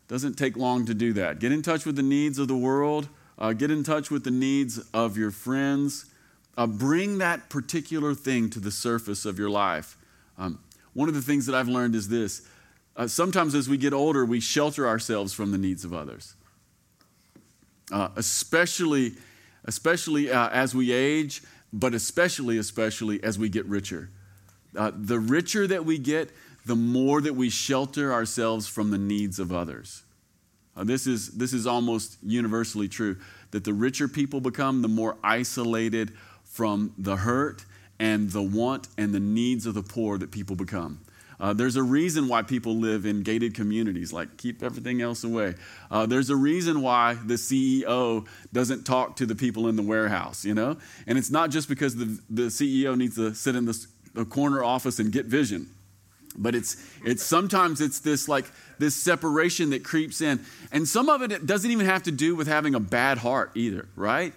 doesn't 0.07 0.35
take 0.35 0.57
long 0.57 0.87
to 0.87 0.95
do 0.95 1.13
that. 1.15 1.41
Get 1.41 1.51
in 1.51 1.63
touch 1.63 1.85
with 1.85 1.97
the 1.97 2.03
needs 2.03 2.39
of 2.39 2.47
the 2.47 2.57
world, 2.57 3.09
uh, 3.39 3.53
get 3.53 3.73
in 3.73 3.83
touch 3.83 4.11
with 4.11 4.23
the 4.23 4.31
needs 4.31 4.79
of 4.95 5.17
your 5.17 5.33
friends. 5.33 6.12
Uh, 6.57 6.67
bring 6.67 7.19
that 7.19 7.49
particular 7.49 8.15
thing 8.15 8.51
to 8.51 8.61
the 8.61 8.71
surface 8.71 9.25
of 9.25 9.39
your 9.39 9.51
life. 9.51 9.97
Um, 10.37 10.59
one 10.93 11.09
of 11.09 11.15
the 11.15 11.23
things 11.23 11.47
that 11.47 11.55
I've 11.55 11.69
learned 11.69 11.95
is 11.95 12.09
this 12.09 12.47
uh, 12.97 13.07
sometimes 13.07 13.55
as 13.55 13.69
we 13.69 13.79
get 13.79 13.93
older, 13.93 14.25
we 14.25 14.41
shelter 14.41 14.87
ourselves 14.87 15.33
from 15.33 15.51
the 15.51 15.59
needs 15.59 15.85
of 15.85 15.95
others, 15.95 16.35
uh, 17.91 18.09
especially, 18.17 19.15
especially 19.65 20.31
uh, 20.31 20.51
as 20.51 20.75
we 20.75 20.93
age, 20.93 21.43
but 21.73 21.95
especially, 21.95 22.59
especially 22.59 23.23
as 23.23 23.39
we 23.39 23.49
get 23.49 23.65
richer. 23.67 24.11
Uh, 24.77 24.91
the 24.95 25.19
richer 25.19 25.67
that 25.67 25.87
we 25.87 25.97
get, 25.99 26.31
the 26.67 26.77
more 26.77 27.21
that 27.23 27.35
we 27.35 27.49
shelter 27.49 28.13
ourselves 28.13 28.67
from 28.67 28.91
the 28.91 28.99
needs 28.99 29.39
of 29.39 29.53
others. 29.53 30.03
Uh, 30.77 30.85
this, 30.85 31.07
is, 31.07 31.31
this 31.33 31.53
is 31.53 31.67
almost 31.67 32.19
universally 32.23 32.89
true 32.89 33.17
that 33.51 33.65
the 33.65 33.73
richer 33.73 34.09
people 34.09 34.41
become, 34.41 34.83
the 34.83 34.89
more 34.89 35.17
isolated 35.23 36.13
from 36.53 36.93
the 36.99 37.17
hurt 37.17 37.65
and 37.99 38.31
the 38.31 38.43
want 38.43 38.87
and 38.99 39.15
the 39.15 39.21
needs 39.21 39.65
of 39.65 39.73
the 39.73 39.83
poor 39.83 40.19
that 40.19 40.31
people 40.31 40.55
become. 40.55 41.01
Uh, 41.41 41.53
there's 41.53 41.77
a 41.77 41.83
reason 41.83 42.29
why 42.29 42.43
people 42.43 42.77
live 42.77 43.07
in 43.07 43.23
gated 43.23 43.55
communities, 43.55 44.13
like 44.13 44.37
keep 44.37 44.63
everything 44.63 45.01
else 45.01 45.25
away. 45.25 45.55
Uh, 45.91 46.05
there's 46.05 46.31
a 46.31 46.37
reason 46.37 46.83
why 46.83 47.15
the 47.15 47.35
CEO 47.35 48.27
doesn't 48.53 48.85
talk 48.85 49.17
to 49.17 49.27
the 49.27 49.35
people 49.35 49.67
in 49.67 49.77
the 49.77 49.83
warehouse, 49.83 50.45
you 50.45 50.55
know? 50.55 50.77
And 51.07 51.19
it's 51.19 51.31
not 51.31 51.51
just 51.51 51.69
because 51.69 51.97
the, 51.97 52.21
the 52.29 52.43
CEO 52.43 52.97
needs 52.97 53.17
to 53.17 53.35
sit 53.35 53.57
in 53.57 53.65
the, 53.65 53.87
the 54.13 54.25
corner 54.25 54.63
office 54.63 54.99
and 54.99 55.11
get 55.11 55.27
vision 55.27 55.69
but 56.35 56.55
it's 56.55 56.83
it's 57.05 57.23
sometimes 57.23 57.83
it's 57.83 57.99
this 57.99 58.27
like 58.27 58.51
this 58.79 58.97
separation 58.97 59.69
that 59.69 59.85
creeps 59.85 60.23
in 60.23 60.41
and 60.73 60.89
some 60.89 61.11
of 61.11 61.21
it, 61.21 61.31
it 61.31 61.45
doesn't 61.45 61.71
even 61.71 61.85
have 61.85 62.03
to 62.03 62.11
do 62.11 62.35
with 62.35 62.47
having 62.47 62.75
a 62.75 62.81
bad 62.81 63.19
heart 63.19 63.51
either 63.55 63.87
right 63.97 64.33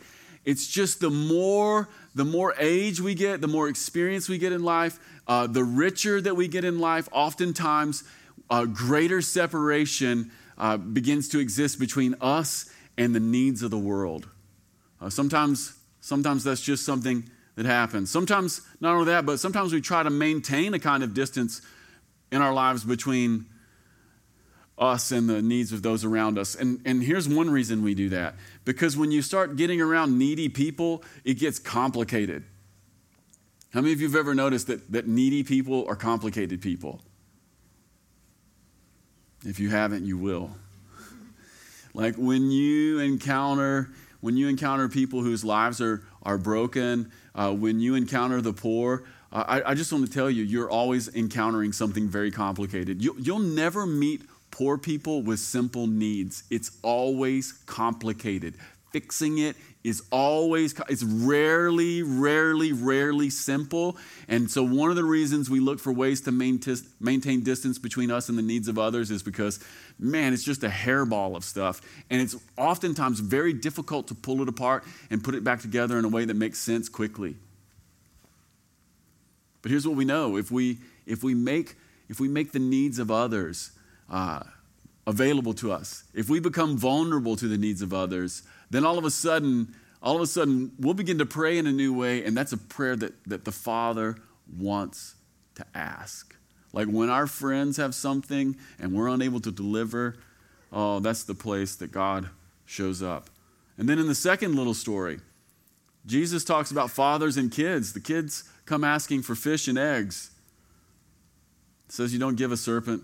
it's 0.45 0.67
just 0.67 0.99
the 0.99 1.09
more 1.09 1.89
the 2.13 2.25
more 2.25 2.53
age 2.57 3.01
we 3.01 3.13
get 3.13 3.41
the 3.41 3.47
more 3.47 3.67
experience 3.67 4.29
we 4.29 4.37
get 4.37 4.51
in 4.51 4.63
life 4.63 4.99
uh, 5.27 5.47
the 5.47 5.63
richer 5.63 6.21
that 6.21 6.35
we 6.35 6.47
get 6.47 6.63
in 6.63 6.79
life 6.79 7.09
oftentimes 7.11 8.03
a 8.49 8.67
greater 8.67 9.21
separation 9.21 10.31
uh, 10.57 10.77
begins 10.77 11.29
to 11.29 11.39
exist 11.39 11.79
between 11.79 12.15
us 12.21 12.69
and 12.97 13.13
the 13.13 13.19
needs 13.19 13.61
of 13.61 13.71
the 13.71 13.77
world. 13.77 14.27
Uh, 15.01 15.09
sometimes, 15.09 15.75
sometimes 15.99 16.43
that's 16.43 16.61
just 16.61 16.85
something 16.85 17.29
that 17.55 17.65
happens. 17.65 18.09
Sometimes, 18.09 18.61
not 18.79 18.93
only 18.93 19.05
that, 19.05 19.25
but 19.25 19.39
sometimes 19.39 19.73
we 19.73 19.81
try 19.81 20.03
to 20.03 20.09
maintain 20.09 20.73
a 20.73 20.79
kind 20.79 21.03
of 21.03 21.13
distance 21.13 21.61
in 22.31 22.41
our 22.41 22.53
lives 22.53 22.83
between 22.83 23.45
us 24.77 25.11
and 25.11 25.29
the 25.29 25.41
needs 25.41 25.71
of 25.71 25.81
those 25.81 26.03
around 26.03 26.37
us. 26.37 26.55
And, 26.55 26.81
and 26.85 27.01
here's 27.01 27.29
one 27.29 27.49
reason 27.49 27.81
we 27.81 27.95
do 27.95 28.09
that 28.09 28.35
because 28.65 28.97
when 28.97 29.11
you 29.11 29.21
start 29.21 29.55
getting 29.55 29.79
around 29.79 30.17
needy 30.17 30.49
people, 30.49 31.03
it 31.23 31.35
gets 31.35 31.59
complicated. 31.59 32.43
How 33.73 33.81
many 33.81 33.93
of 33.93 34.01
you 34.01 34.07
have 34.07 34.15
ever 34.15 34.33
noticed 34.33 34.67
that, 34.67 34.91
that 34.91 35.07
needy 35.07 35.43
people 35.43 35.85
are 35.87 35.95
complicated 35.95 36.61
people? 36.61 37.01
If 39.45 39.59
you 39.59 39.69
haven't, 39.69 40.05
you 40.05 40.17
will. 40.17 40.51
Like 41.93 42.15
when 42.15 42.51
you 42.51 42.99
encounter 42.99 43.89
when 44.25 44.35
you 44.37 44.47
encounter 44.47 44.89
people 44.89 45.21
whose 45.21 45.45
lives 45.45 45.79
are, 45.79 46.03
are 46.23 46.39
broken, 46.39 47.11
uh, 47.35 47.53
when 47.53 47.79
you 47.79 47.93
encounter 47.93 48.41
the 48.41 48.53
poor, 48.53 49.03
uh, 49.31 49.43
I, 49.47 49.71
I, 49.71 49.73
just 49.75 49.93
want 49.93 50.07
to 50.07 50.11
tell 50.11 50.31
you, 50.31 50.43
you're 50.43 50.67
always 50.67 51.13
encountering 51.13 51.71
something 51.71 52.09
very 52.09 52.31
complicated. 52.31 53.03
You, 53.03 53.15
you'll 53.19 53.37
never 53.37 53.85
meet 53.85 54.23
poor 54.55 54.77
people 54.77 55.21
with 55.21 55.37
simple 55.37 55.85
needs. 55.85 56.43
It's 56.49 56.71
always 56.81 57.51
complicated. 57.65 58.55
Fixing 58.93 59.39
it 59.39 59.57
is 59.83 60.01
always, 60.11 60.73
it's 60.87 61.03
rarely, 61.03 62.01
rarely, 62.01 62.71
rarely 62.71 63.29
simple. 63.29 63.97
And 64.29 64.49
so, 64.49 64.63
one 64.63 64.89
of 64.89 64.95
the 64.95 65.03
reasons 65.03 65.49
we 65.49 65.59
look 65.59 65.79
for 65.81 65.91
ways 65.91 66.21
to 66.21 66.31
maintain 66.31 67.43
distance 67.43 67.77
between 67.77 68.09
us 68.09 68.29
and 68.29 68.37
the 68.37 68.41
needs 68.41 68.69
of 68.69 68.79
others 68.79 69.11
is 69.11 69.21
because, 69.21 69.59
man, 69.99 70.31
it's 70.31 70.45
just 70.45 70.63
a 70.63 70.69
hairball 70.69 71.35
of 71.35 71.43
stuff. 71.43 71.81
And 72.09 72.21
it's 72.21 72.37
oftentimes 72.57 73.19
very 73.19 73.51
difficult 73.51 74.07
to 74.07 74.15
pull 74.15 74.41
it 74.41 74.47
apart 74.47 74.85
and 75.09 75.21
put 75.21 75.35
it 75.35 75.43
back 75.43 75.59
together 75.59 75.99
in 75.99 76.05
a 76.05 76.09
way 76.09 76.23
that 76.23 76.35
makes 76.35 76.59
sense 76.59 76.87
quickly. 76.87 77.35
But 79.61 79.71
here's 79.71 79.85
what 79.85 79.97
we 79.97 80.05
know 80.05 80.37
if 80.37 80.49
we, 80.49 80.77
if 81.05 81.25
we, 81.25 81.33
make, 81.33 81.75
if 82.07 82.21
we 82.21 82.29
make 82.29 82.53
the 82.53 82.59
needs 82.59 82.99
of 82.99 83.11
others 83.11 83.71
uh, 84.09 84.43
available 85.07 85.53
to 85.55 85.71
us, 85.71 86.03
if 86.13 86.29
we 86.29 86.39
become 86.39 86.77
vulnerable 86.77 87.35
to 87.35 87.47
the 87.47 87.57
needs 87.57 87.81
of 87.81 87.93
others, 87.93 88.43
then 88.69 88.85
all 88.85 88.97
of 88.97 89.05
a 89.05 89.11
sudden, 89.11 89.75
all 90.01 90.15
of 90.15 90.21
a 90.21 90.27
sudden, 90.27 90.71
we'll 90.79 90.93
begin 90.93 91.17
to 91.17 91.25
pray 91.25 91.57
in 91.57 91.67
a 91.67 91.71
new 91.71 91.93
way, 91.93 92.23
and 92.23 92.35
that's 92.35 92.51
a 92.51 92.57
prayer 92.57 92.95
that, 92.95 93.23
that 93.25 93.45
the 93.45 93.51
Father 93.51 94.17
wants 94.57 95.15
to 95.55 95.65
ask. 95.73 96.35
Like 96.73 96.87
when 96.87 97.09
our 97.09 97.27
friends 97.27 97.77
have 97.77 97.95
something 97.95 98.57
and 98.79 98.93
we're 98.93 99.07
unable 99.07 99.39
to 99.39 99.51
deliver, 99.51 100.17
oh, 100.73 100.99
that's 100.99 101.23
the 101.23 101.33
place 101.33 101.75
that 101.77 101.91
God 101.91 102.29
shows 102.65 103.01
up. 103.01 103.29
And 103.77 103.87
then 103.87 103.97
in 103.97 104.07
the 104.07 104.15
second 104.15 104.55
little 104.55 104.73
story, 104.73 105.19
Jesus 106.05 106.43
talks 106.43 106.71
about 106.71 106.91
fathers 106.91 107.37
and 107.37 107.51
kids. 107.51 107.93
The 107.93 107.99
kids 107.99 108.43
come 108.65 108.83
asking 108.83 109.21
for 109.21 109.35
fish 109.35 109.67
and 109.67 109.77
eggs. 109.77 110.31
It 111.87 111.93
says 111.93 112.13
you 112.13 112.19
don't 112.19 112.35
give 112.35 112.51
a 112.51 112.57
serpent 112.57 113.03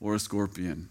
or 0.00 0.14
a 0.14 0.18
scorpion. 0.18 0.88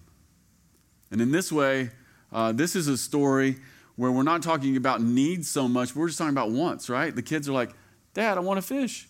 And 1.11 1.21
in 1.21 1.31
this 1.31 1.51
way, 1.51 1.91
uh, 2.31 2.51
this 2.51 2.75
is 2.75 2.87
a 2.87 2.97
story 2.97 3.57
where 3.95 4.11
we're 4.11 4.23
not 4.23 4.43
talking 4.43 4.75
about 4.75 5.01
needs 5.01 5.49
so 5.49 5.67
much, 5.67 5.95
we're 5.95 6.07
just 6.07 6.17
talking 6.17 6.33
about 6.33 6.51
wants, 6.51 6.89
right? 6.89 7.15
The 7.15 7.21
kids 7.21 7.47
are 7.47 7.53
like, 7.53 7.71
Dad, 8.13 8.37
I 8.37 8.41
want 8.41 8.59
a 8.59 8.61
fish. 8.61 9.07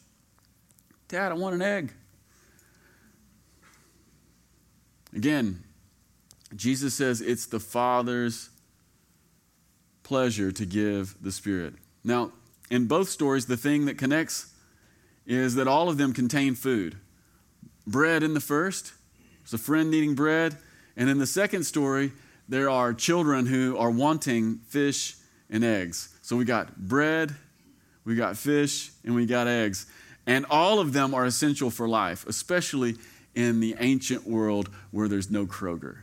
Dad, 1.08 1.32
I 1.32 1.36
want 1.36 1.56
an 1.56 1.62
egg. 1.62 1.94
Again, 5.16 5.64
Jesus 6.56 6.94
says 6.94 7.22
it's 7.22 7.46
the 7.46 7.60
Father's 7.60 8.50
pleasure 10.04 10.52
to 10.52 10.66
give 10.66 11.16
the 11.22 11.32
Spirit. 11.32 11.74
Now, 12.04 12.32
in 12.70 12.86
both 12.86 13.10
stories, 13.10 13.46
the 13.46 13.58
thing 13.58 13.86
that 13.86 13.98
connects 13.98 14.54
is 15.26 15.56
that 15.56 15.68
all 15.68 15.90
of 15.90 15.98
them 15.98 16.14
contain 16.14 16.54
food. 16.56 16.98
Bread 17.88 18.24
in 18.24 18.34
the 18.34 18.40
first, 18.40 18.94
there's 19.46 19.62
a 19.62 19.64
friend 19.64 19.92
needing 19.92 20.16
bread. 20.16 20.58
And 20.98 21.08
in 21.08 21.20
the 21.20 21.28
second 21.28 21.66
story, 21.66 22.12
there 22.50 22.68
are 22.68 22.94
children 22.94 23.46
who 23.46 23.78
are 23.78 23.92
wanting 23.92 24.58
fish 24.68 25.16
and 25.52 25.64
eggs. 25.64 26.10
So 26.24 26.36
we 26.36 26.46
got 26.46 26.76
bread, 26.78 27.36
we 28.06 28.16
got 28.16 28.38
fish, 28.38 28.90
and 29.04 29.14
we 29.14 29.28
got 29.28 29.46
eggs. 29.48 29.86
And 30.26 30.48
all 30.50 30.80
of 30.80 30.94
them 30.94 31.14
are 31.14 31.26
essential 31.26 31.70
for 31.70 31.88
life, 31.88 32.26
especially 32.26 32.96
in 33.36 33.60
the 33.60 33.76
ancient 33.78 34.26
world 34.26 34.70
where 34.90 35.08
there's 35.08 35.30
no 35.30 35.46
Kroger. 35.46 35.98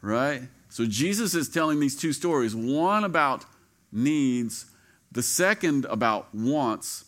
Right? 0.00 0.42
So 0.68 0.86
Jesus 0.86 1.34
is 1.34 1.48
telling 1.48 1.80
these 1.80 1.96
two 1.96 2.12
stories 2.12 2.54
one 2.54 3.02
about 3.02 3.44
needs, 3.90 4.66
the 5.10 5.24
second 5.24 5.86
about 5.86 6.32
wants. 6.32 7.04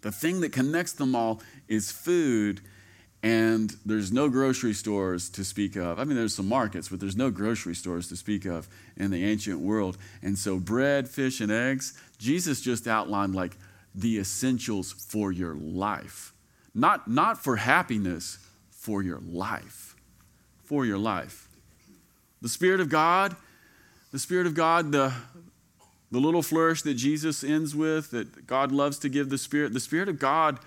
The 0.00 0.12
thing 0.12 0.40
that 0.40 0.52
connects 0.52 0.92
them 0.94 1.14
all 1.14 1.42
is 1.68 1.92
food 1.92 2.62
and 3.26 3.74
there's 3.84 4.12
no 4.12 4.28
grocery 4.28 4.72
stores 4.72 5.28
to 5.30 5.42
speak 5.42 5.74
of. 5.74 5.98
I 5.98 6.04
mean, 6.04 6.16
there's 6.16 6.36
some 6.36 6.48
markets, 6.48 6.88
but 6.88 7.00
there's 7.00 7.16
no 7.16 7.28
grocery 7.28 7.74
stores 7.74 8.08
to 8.10 8.16
speak 8.16 8.44
of 8.44 8.68
in 8.96 9.10
the 9.10 9.24
ancient 9.24 9.58
world. 9.58 9.98
And 10.22 10.38
so, 10.38 10.60
bread, 10.60 11.08
fish, 11.08 11.40
and 11.40 11.50
eggs, 11.50 12.00
Jesus 12.18 12.60
just 12.60 12.86
outlined 12.86 13.34
like 13.34 13.56
the 13.96 14.18
essentials 14.18 14.92
for 14.92 15.32
your 15.32 15.56
life. 15.56 16.34
Not, 16.72 17.08
not 17.08 17.42
for 17.42 17.56
happiness, 17.56 18.38
for 18.70 19.02
your 19.02 19.18
life. 19.18 19.96
For 20.62 20.86
your 20.86 20.98
life. 20.98 21.48
The 22.42 22.48
Spirit 22.48 22.78
of 22.78 22.88
God, 22.88 23.34
the 24.12 24.20
Spirit 24.20 24.46
of 24.46 24.54
God, 24.54 24.92
the, 24.92 25.12
the 26.12 26.20
little 26.20 26.42
flourish 26.42 26.82
that 26.82 26.94
Jesus 26.94 27.42
ends 27.42 27.74
with, 27.74 28.12
that 28.12 28.46
God 28.46 28.70
loves 28.70 29.00
to 29.00 29.08
give 29.08 29.30
the 29.30 29.38
Spirit, 29.38 29.72
the 29.72 29.80
Spirit 29.80 30.08
of 30.08 30.20
God 30.20 30.60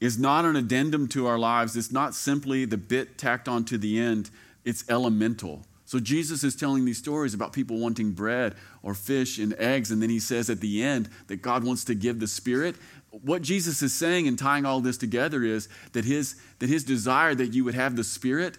is 0.00 0.18
not 0.18 0.44
an 0.44 0.56
addendum 0.56 1.08
to 1.08 1.26
our 1.26 1.38
lives. 1.38 1.76
It's 1.76 1.92
not 1.92 2.14
simply 2.14 2.64
the 2.64 2.76
bit 2.76 3.18
tacked 3.18 3.48
on 3.48 3.64
to 3.66 3.78
the 3.78 3.98
end, 3.98 4.30
it's 4.64 4.84
elemental. 4.88 5.64
So 5.88 5.98
Jesus 5.98 6.44
is 6.44 6.54
telling 6.54 6.84
these 6.84 6.98
stories 6.98 7.32
about 7.32 7.54
people 7.54 7.78
wanting 7.78 8.12
bread 8.12 8.54
or 8.82 8.92
fish 8.92 9.38
and 9.38 9.54
eggs, 9.54 9.90
and 9.90 10.02
then 10.02 10.10
he 10.10 10.20
says 10.20 10.50
at 10.50 10.60
the 10.60 10.82
end 10.82 11.08
that 11.28 11.40
God 11.40 11.64
wants 11.64 11.82
to 11.84 11.94
give 11.94 12.20
the 12.20 12.26
Spirit. 12.26 12.76
What 13.10 13.40
Jesus 13.40 13.80
is 13.80 13.94
saying 13.94 14.28
and 14.28 14.38
tying 14.38 14.66
all 14.66 14.80
this 14.80 14.98
together 14.98 15.42
is 15.42 15.66
that 15.92 16.04
his, 16.04 16.36
that 16.58 16.68
his 16.68 16.84
desire 16.84 17.34
that 17.34 17.54
you 17.54 17.64
would 17.64 17.74
have 17.74 17.96
the 17.96 18.04
Spirit 18.04 18.58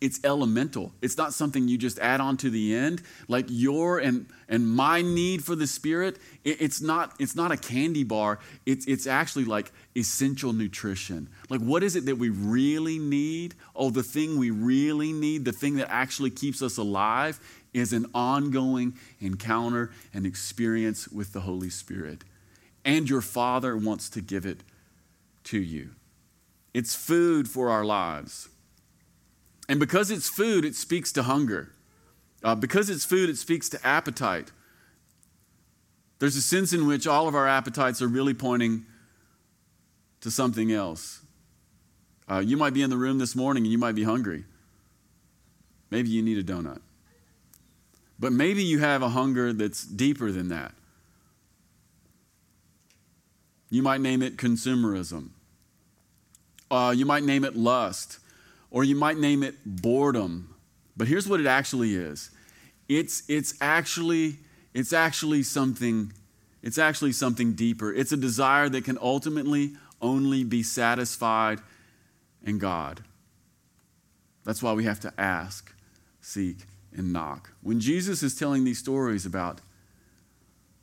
it's 0.00 0.20
elemental. 0.22 0.92
It's 1.02 1.16
not 1.16 1.32
something 1.34 1.66
you 1.66 1.76
just 1.76 1.98
add 1.98 2.20
on 2.20 2.36
to 2.38 2.50
the 2.50 2.74
end. 2.74 3.02
Like 3.26 3.46
your 3.48 3.98
and 3.98 4.26
and 4.48 4.68
my 4.68 5.02
need 5.02 5.44
for 5.44 5.56
the 5.56 5.66
Spirit, 5.66 6.18
it, 6.44 6.60
it's 6.60 6.80
not 6.80 7.14
it's 7.18 7.34
not 7.34 7.50
a 7.50 7.56
candy 7.56 8.04
bar. 8.04 8.38
It's 8.64 8.86
it's 8.86 9.06
actually 9.06 9.44
like 9.44 9.72
essential 9.96 10.52
nutrition. 10.52 11.28
Like 11.48 11.60
what 11.60 11.82
is 11.82 11.96
it 11.96 12.06
that 12.06 12.16
we 12.16 12.28
really 12.28 12.98
need? 12.98 13.54
Oh, 13.74 13.90
the 13.90 14.04
thing 14.04 14.38
we 14.38 14.50
really 14.50 15.12
need, 15.12 15.44
the 15.44 15.52
thing 15.52 15.76
that 15.76 15.90
actually 15.90 16.30
keeps 16.30 16.62
us 16.62 16.76
alive, 16.76 17.40
is 17.74 17.92
an 17.92 18.06
ongoing 18.14 18.94
encounter 19.20 19.90
and 20.14 20.24
experience 20.24 21.08
with 21.08 21.32
the 21.32 21.40
Holy 21.40 21.70
Spirit. 21.70 22.22
And 22.84 23.10
your 23.10 23.20
Father 23.20 23.76
wants 23.76 24.08
to 24.10 24.20
give 24.20 24.46
it 24.46 24.62
to 25.44 25.58
you. 25.58 25.90
It's 26.72 26.94
food 26.94 27.48
for 27.48 27.70
our 27.70 27.84
lives. 27.84 28.48
And 29.68 29.78
because 29.78 30.10
it's 30.10 30.28
food, 30.28 30.64
it 30.64 30.74
speaks 30.74 31.12
to 31.12 31.22
hunger. 31.24 31.72
Uh, 32.42 32.54
because 32.54 32.88
it's 32.88 33.04
food, 33.04 33.28
it 33.28 33.36
speaks 33.36 33.68
to 33.68 33.86
appetite. 33.86 34.50
There's 36.18 36.36
a 36.36 36.42
sense 36.42 36.72
in 36.72 36.86
which 36.86 37.06
all 37.06 37.28
of 37.28 37.34
our 37.34 37.46
appetites 37.46 38.00
are 38.00 38.08
really 38.08 38.34
pointing 38.34 38.86
to 40.20 40.30
something 40.30 40.72
else. 40.72 41.20
Uh, 42.28 42.38
you 42.38 42.56
might 42.56 42.74
be 42.74 42.82
in 42.82 42.90
the 42.90 42.96
room 42.96 43.18
this 43.18 43.36
morning 43.36 43.64
and 43.64 43.72
you 43.72 43.78
might 43.78 43.94
be 43.94 44.04
hungry. 44.04 44.44
Maybe 45.90 46.10
you 46.10 46.22
need 46.22 46.38
a 46.38 46.42
donut. 46.42 46.80
But 48.18 48.32
maybe 48.32 48.62
you 48.62 48.80
have 48.80 49.02
a 49.02 49.10
hunger 49.10 49.52
that's 49.52 49.84
deeper 49.84 50.32
than 50.32 50.48
that. 50.48 50.72
You 53.70 53.82
might 53.82 54.00
name 54.00 54.22
it 54.22 54.36
consumerism. 54.36 55.30
Uh, 56.70 56.92
you 56.96 57.06
might 57.06 57.22
name 57.22 57.44
it 57.44 57.54
lust 57.54 58.18
or 58.70 58.84
you 58.84 58.96
might 58.96 59.18
name 59.18 59.42
it 59.42 59.54
boredom. 59.64 60.54
But 60.96 61.08
here's 61.08 61.28
what 61.28 61.40
it 61.40 61.46
actually 61.46 61.94
is. 61.94 62.30
It's, 62.88 63.22
it's 63.28 63.54
actually 63.60 64.38
it's 64.74 64.92
actually 64.92 65.42
something 65.42 66.12
it's 66.62 66.78
actually 66.78 67.12
something 67.12 67.52
deeper. 67.54 67.92
It's 67.92 68.12
a 68.12 68.16
desire 68.16 68.68
that 68.68 68.84
can 68.84 68.98
ultimately 69.00 69.76
only 70.02 70.42
be 70.44 70.62
satisfied 70.62 71.60
in 72.44 72.58
God. 72.58 73.04
That's 74.44 74.62
why 74.62 74.72
we 74.72 74.84
have 74.84 75.00
to 75.00 75.12
ask, 75.18 75.72
seek, 76.20 76.58
and 76.92 77.12
knock. 77.12 77.52
When 77.62 77.80
Jesus 77.80 78.22
is 78.22 78.34
telling 78.34 78.64
these 78.64 78.78
stories 78.78 79.24
about 79.24 79.60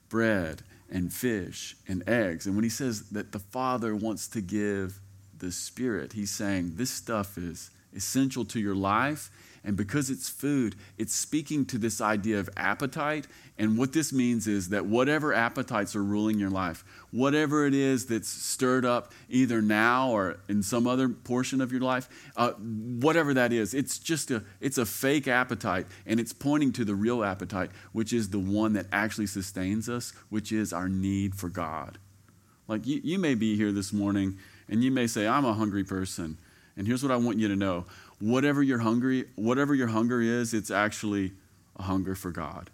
bread 0.08 0.62
and 0.89 1.12
fish 1.12 1.76
and 1.88 2.08
eggs, 2.08 2.45
and 2.45 2.56
when 2.56 2.63
he 2.63 2.69
says 2.69 3.10
that 3.10 3.32
the 3.32 3.39
Father 3.39 3.95
wants 3.95 4.28
to 4.30 4.41
give 4.41 5.00
the 5.39 5.52
Spirit, 5.52 6.13
he's 6.13 6.32
saying 6.32 6.74
this 6.76 6.91
stuff 6.91 7.38
is 7.38 7.71
essential 7.95 8.45
to 8.45 8.60
your 8.60 8.76
life. 8.76 9.32
And 9.63 9.76
because 9.76 10.12
it's 10.12 10.30
food, 10.30 10.76
it's 11.00 11.15
speaking 11.15 11.65
to 11.65 11.80
this 11.80 12.00
idea 12.00 12.39
of 12.39 12.48
appetite. 12.56 13.26
And 13.58 13.80
what 13.80 13.93
this 13.93 14.13
means 14.13 14.45
is 14.45 14.69
that 14.69 14.86
whatever 14.86 15.34
appetites 15.34 15.95
are 15.95 16.04
ruling 16.04 16.38
your 16.38 16.52
life, 16.52 16.84
whatever 17.10 17.65
it 17.65 17.74
is 17.74 18.06
that's 18.06 18.30
stirred 18.30 18.86
up 18.86 19.12
either 19.28 19.63
now 19.63 20.12
or 20.12 20.38
in 20.48 20.62
some 20.62 20.86
other 20.86 21.10
portion 21.10 21.62
of 21.62 21.71
your 21.71 21.82
life, 21.82 22.08
uh, 22.38 22.52
whatever 22.52 23.34
that 23.34 23.52
is, 23.52 23.74
it's 23.74 23.98
just 23.98 24.30
a, 24.30 24.43
it's 24.62 24.78
a 24.78 24.86
fake 24.86 25.28
appetite. 25.28 25.88
And 26.06 26.19
it's 26.19 26.34
pointing 26.34 26.71
to 26.74 26.86
the 26.86 26.93
real 26.93 27.24
appetite, 27.24 27.71
which 27.91 28.13
is 28.13 28.30
the 28.30 28.39
one 28.39 28.74
that 28.74 28.86
actually 28.91 29.28
sustains 29.28 29.89
us, 29.89 30.13
which 30.30 30.52
is 30.52 30.74
our 30.74 30.88
need 30.88 31.34
for 31.34 31.50
God. 31.50 31.98
Like 32.67 32.86
you, 32.86 33.02
you 33.04 33.17
may 33.17 33.34
be 33.34 33.56
here 33.56 33.71
this 33.71 33.91
morning 33.91 34.38
and 34.67 34.84
you 34.84 34.91
may 34.91 35.08
say, 35.08 35.28
I'm 35.28 35.45
a 35.45 35.54
hungry 35.54 35.84
person. 35.84 36.38
And 36.78 36.88
here's 36.88 37.04
what 37.04 37.12
I 37.12 37.17
want 37.17 37.39
you 37.39 37.47
to 37.47 37.56
know 37.56 37.86
whatever 38.19 38.63
your 38.63 38.80
hungry, 38.80 39.25
whatever 39.36 39.75
your 39.75 39.88
hunger 39.88 40.21
is, 40.21 40.54
it's 40.54 40.71
actually 40.71 41.34
a 41.75 41.84
hunger 41.84 42.15
for 42.15 42.32
God. 42.32 42.69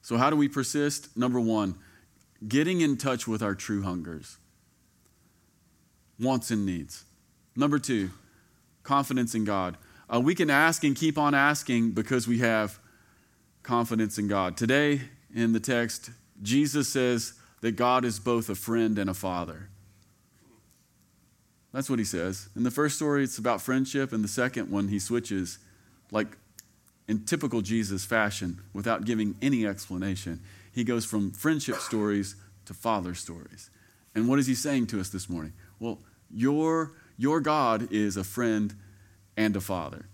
So 0.00 0.16
how 0.16 0.30
do 0.30 0.36
we 0.36 0.48
persist? 0.48 1.16
Number 1.16 1.40
one, 1.40 1.76
getting 2.46 2.80
in 2.80 2.96
touch 2.96 3.28
with 3.28 3.42
our 3.42 3.54
true 3.54 3.82
hungers, 3.82 4.38
wants 6.18 6.50
and 6.50 6.66
needs. 6.66 7.04
Number 7.54 7.78
two, 7.78 8.10
confidence 8.82 9.34
in 9.34 9.44
God. 9.44 9.76
Uh, 10.12 10.20
we 10.20 10.34
can 10.34 10.50
ask 10.50 10.84
and 10.84 10.96
keep 10.96 11.18
on 11.18 11.34
asking 11.34 11.92
because 11.92 12.26
we 12.26 12.38
have 12.38 12.78
confidence 13.62 14.18
in 14.18 14.26
God. 14.26 14.56
Today 14.56 15.02
in 15.34 15.52
the 15.52 15.60
text, 15.60 16.10
Jesus 16.42 16.88
says 16.88 17.34
that 17.62 17.76
God 17.76 18.04
is 18.04 18.18
both 18.18 18.50
a 18.50 18.54
friend 18.54 18.98
and 18.98 19.08
a 19.08 19.14
father. 19.14 19.70
That's 21.72 21.88
what 21.88 21.98
he 21.98 22.04
says. 22.04 22.48
In 22.54 22.64
the 22.64 22.70
first 22.70 22.96
story, 22.96 23.24
it's 23.24 23.38
about 23.38 23.62
friendship. 23.62 24.12
In 24.12 24.20
the 24.20 24.28
second 24.28 24.70
one, 24.70 24.88
he 24.88 24.98
switches, 24.98 25.58
like 26.10 26.36
in 27.08 27.24
typical 27.24 27.62
Jesus 27.62 28.04
fashion, 28.04 28.60
without 28.74 29.06
giving 29.06 29.36
any 29.40 29.66
explanation. 29.66 30.40
He 30.72 30.84
goes 30.84 31.06
from 31.06 31.30
friendship 31.30 31.76
stories 31.76 32.36
to 32.66 32.74
father 32.74 33.14
stories. 33.14 33.70
And 34.14 34.28
what 34.28 34.38
is 34.38 34.46
he 34.46 34.54
saying 34.54 34.88
to 34.88 35.00
us 35.00 35.08
this 35.08 35.30
morning? 35.30 35.54
Well, 35.80 35.98
your, 36.30 36.92
your 37.16 37.40
God 37.40 37.90
is 37.90 38.16
a 38.16 38.24
friend 38.24 38.74
and 39.36 39.56
a 39.56 39.60
father. 39.60 40.06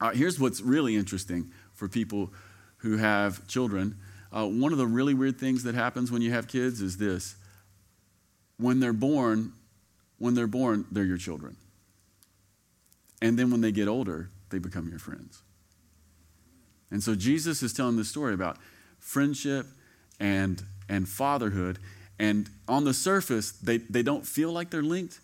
Uh, 0.00 0.10
here's 0.10 0.38
what's 0.38 0.60
really 0.60 0.94
interesting 0.94 1.50
for 1.72 1.88
people 1.88 2.32
who 2.78 2.98
have 2.98 3.46
children. 3.48 3.96
Uh, 4.36 4.44
one 4.46 4.70
of 4.70 4.76
the 4.76 4.86
really 4.86 5.14
weird 5.14 5.38
things 5.38 5.62
that 5.62 5.74
happens 5.74 6.12
when 6.12 6.20
you 6.20 6.30
have 6.30 6.46
kids 6.46 6.82
is 6.82 6.98
this 6.98 7.36
when 8.58 8.80
they're 8.80 8.92
born, 8.92 9.52
when 10.18 10.34
they're 10.34 10.46
born, 10.46 10.84
they're 10.92 11.04
your 11.04 11.16
children. 11.16 11.56
And 13.22 13.38
then 13.38 13.50
when 13.50 13.62
they 13.62 13.72
get 13.72 13.88
older, 13.88 14.28
they 14.50 14.58
become 14.58 14.88
your 14.88 14.98
friends. 14.98 15.42
And 16.90 17.02
so 17.02 17.14
Jesus 17.14 17.62
is 17.62 17.72
telling 17.72 17.96
this 17.96 18.08
story 18.08 18.34
about 18.34 18.58
friendship 18.98 19.66
and, 20.20 20.62
and 20.88 21.08
fatherhood. 21.08 21.78
And 22.18 22.50
on 22.68 22.84
the 22.84 22.94
surface, 22.94 23.52
they, 23.52 23.78
they 23.78 24.02
don't 24.02 24.26
feel 24.26 24.52
like 24.52 24.70
they're 24.70 24.82
linked, 24.82 25.20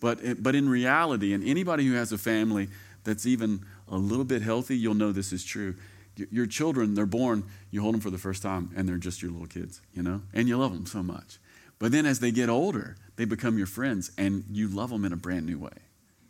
but, 0.00 0.22
it, 0.22 0.42
but 0.42 0.54
in 0.54 0.68
reality, 0.70 1.34
and 1.34 1.44
anybody 1.44 1.86
who 1.86 1.94
has 1.94 2.12
a 2.12 2.18
family 2.18 2.68
that's 3.04 3.26
even 3.26 3.60
a 3.88 3.96
little 3.96 4.24
bit 4.24 4.40
healthy, 4.40 4.76
you'll 4.76 4.94
know 4.94 5.12
this 5.12 5.32
is 5.32 5.44
true. 5.44 5.74
Your 6.16 6.46
children, 6.46 6.94
they're 6.94 7.06
born, 7.06 7.44
you 7.70 7.80
hold 7.82 7.94
them 7.94 8.00
for 8.00 8.10
the 8.10 8.18
first 8.18 8.42
time, 8.42 8.70
and 8.76 8.88
they're 8.88 8.96
just 8.98 9.20
your 9.20 9.32
little 9.32 9.48
kids, 9.48 9.80
you 9.92 10.02
know? 10.02 10.22
And 10.32 10.46
you 10.46 10.56
love 10.56 10.72
them 10.72 10.86
so 10.86 11.02
much. 11.02 11.38
But 11.78 11.92
then 11.92 12.06
as 12.06 12.20
they 12.20 12.30
get 12.30 12.48
older, 12.48 12.96
they 13.16 13.24
become 13.24 13.58
your 13.58 13.66
friends 13.66 14.10
and 14.16 14.44
you 14.50 14.68
love 14.68 14.90
them 14.90 15.04
in 15.04 15.12
a 15.12 15.16
brand 15.16 15.46
new 15.46 15.58
way. 15.58 15.70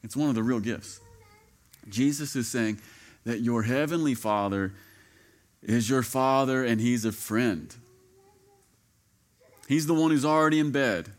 It's 0.03 0.17
one 0.17 0.29
of 0.29 0.35
the 0.35 0.43
real 0.43 0.61
gifts. 0.61 1.01
Jesus 1.89 2.35
is 2.37 2.49
saying 2.49 2.81
that 3.25 3.41
your 3.41 3.63
heavenly 3.63 4.15
Father 4.15 4.75
is 5.63 5.89
your 5.89 6.03
Father 6.03 6.65
and 6.65 6.81
He's 6.81 7.05
a 7.05 7.13
friend. 7.13 7.75
He's 9.69 9.87
the 9.87 9.95
one 9.95 10.11
who's 10.11 10.25
already 10.25 10.59
in 10.59 10.73
bed, 10.73 11.11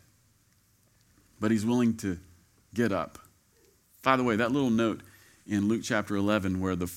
but 1.40 1.52
He's 1.52 1.66
willing 1.66 1.98
to 1.98 2.20
get 2.74 2.92
up. 2.92 3.18
By 4.04 4.18
the 4.18 4.24
way, 4.24 4.36
that 4.36 4.52
little 4.52 4.70
note 4.70 5.02
in 5.48 5.68
Luke 5.68 5.82
chapter 5.84 6.16
11 6.16 6.60
where 6.60 6.76
the, 6.76 6.92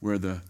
where 0.00 0.18
the, 0.18 0.42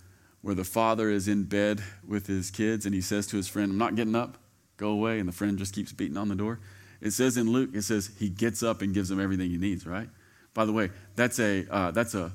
where 0.43 0.55
the 0.55 0.65
father 0.65 1.11
is 1.11 1.29
in 1.29 1.45
bed 1.45 1.83
with 2.07 2.27
his 2.27 2.51
kids 2.51 2.87
and 2.87 2.95
he 2.95 3.01
says 3.01 3.27
to 3.29 3.37
his 3.37 3.49
friend, 3.49 3.73
I'm 3.73 3.79
not 3.79 3.95
getting 3.95 4.15
up, 4.15 4.39
go 4.77 4.89
away, 4.89 5.19
and 5.19 5.29
the 5.29 5.33
friend 5.33 5.59
just 5.59 5.75
keeps 5.75 5.93
beating 5.93 6.17
on 6.17 6.29
the 6.29 6.35
door. 6.35 6.61
It 7.01 7.13
says 7.13 7.37
in 7.37 7.51
Luke, 7.51 7.71
it 7.75 7.83
says 7.83 8.11
he 8.19 8.29
gets 8.29 8.63
up 8.63 8.83
and 8.83 8.95
gives 8.95 9.11
him 9.11 9.21
everything 9.21 9.51
he 9.51 9.57
needs, 9.57 9.87
right? 9.87 10.09
By 10.55 10.65
the 10.65 10.73
way, 10.73 10.91
that's 11.17 11.39
a, 11.39 11.67
uh, 11.71 11.91
that's 11.91 12.15
a, 12.15 12.33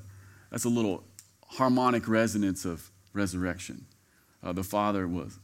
that's 0.50 0.64
a 0.64 0.68
little 0.68 1.04
harmonic 1.48 2.08
resonance 2.08 2.64
of 2.64 2.90
resurrection. 3.12 3.86
Uh, 4.42 4.52
the 4.52 4.64
Father 4.64 5.06
was 5.06 5.38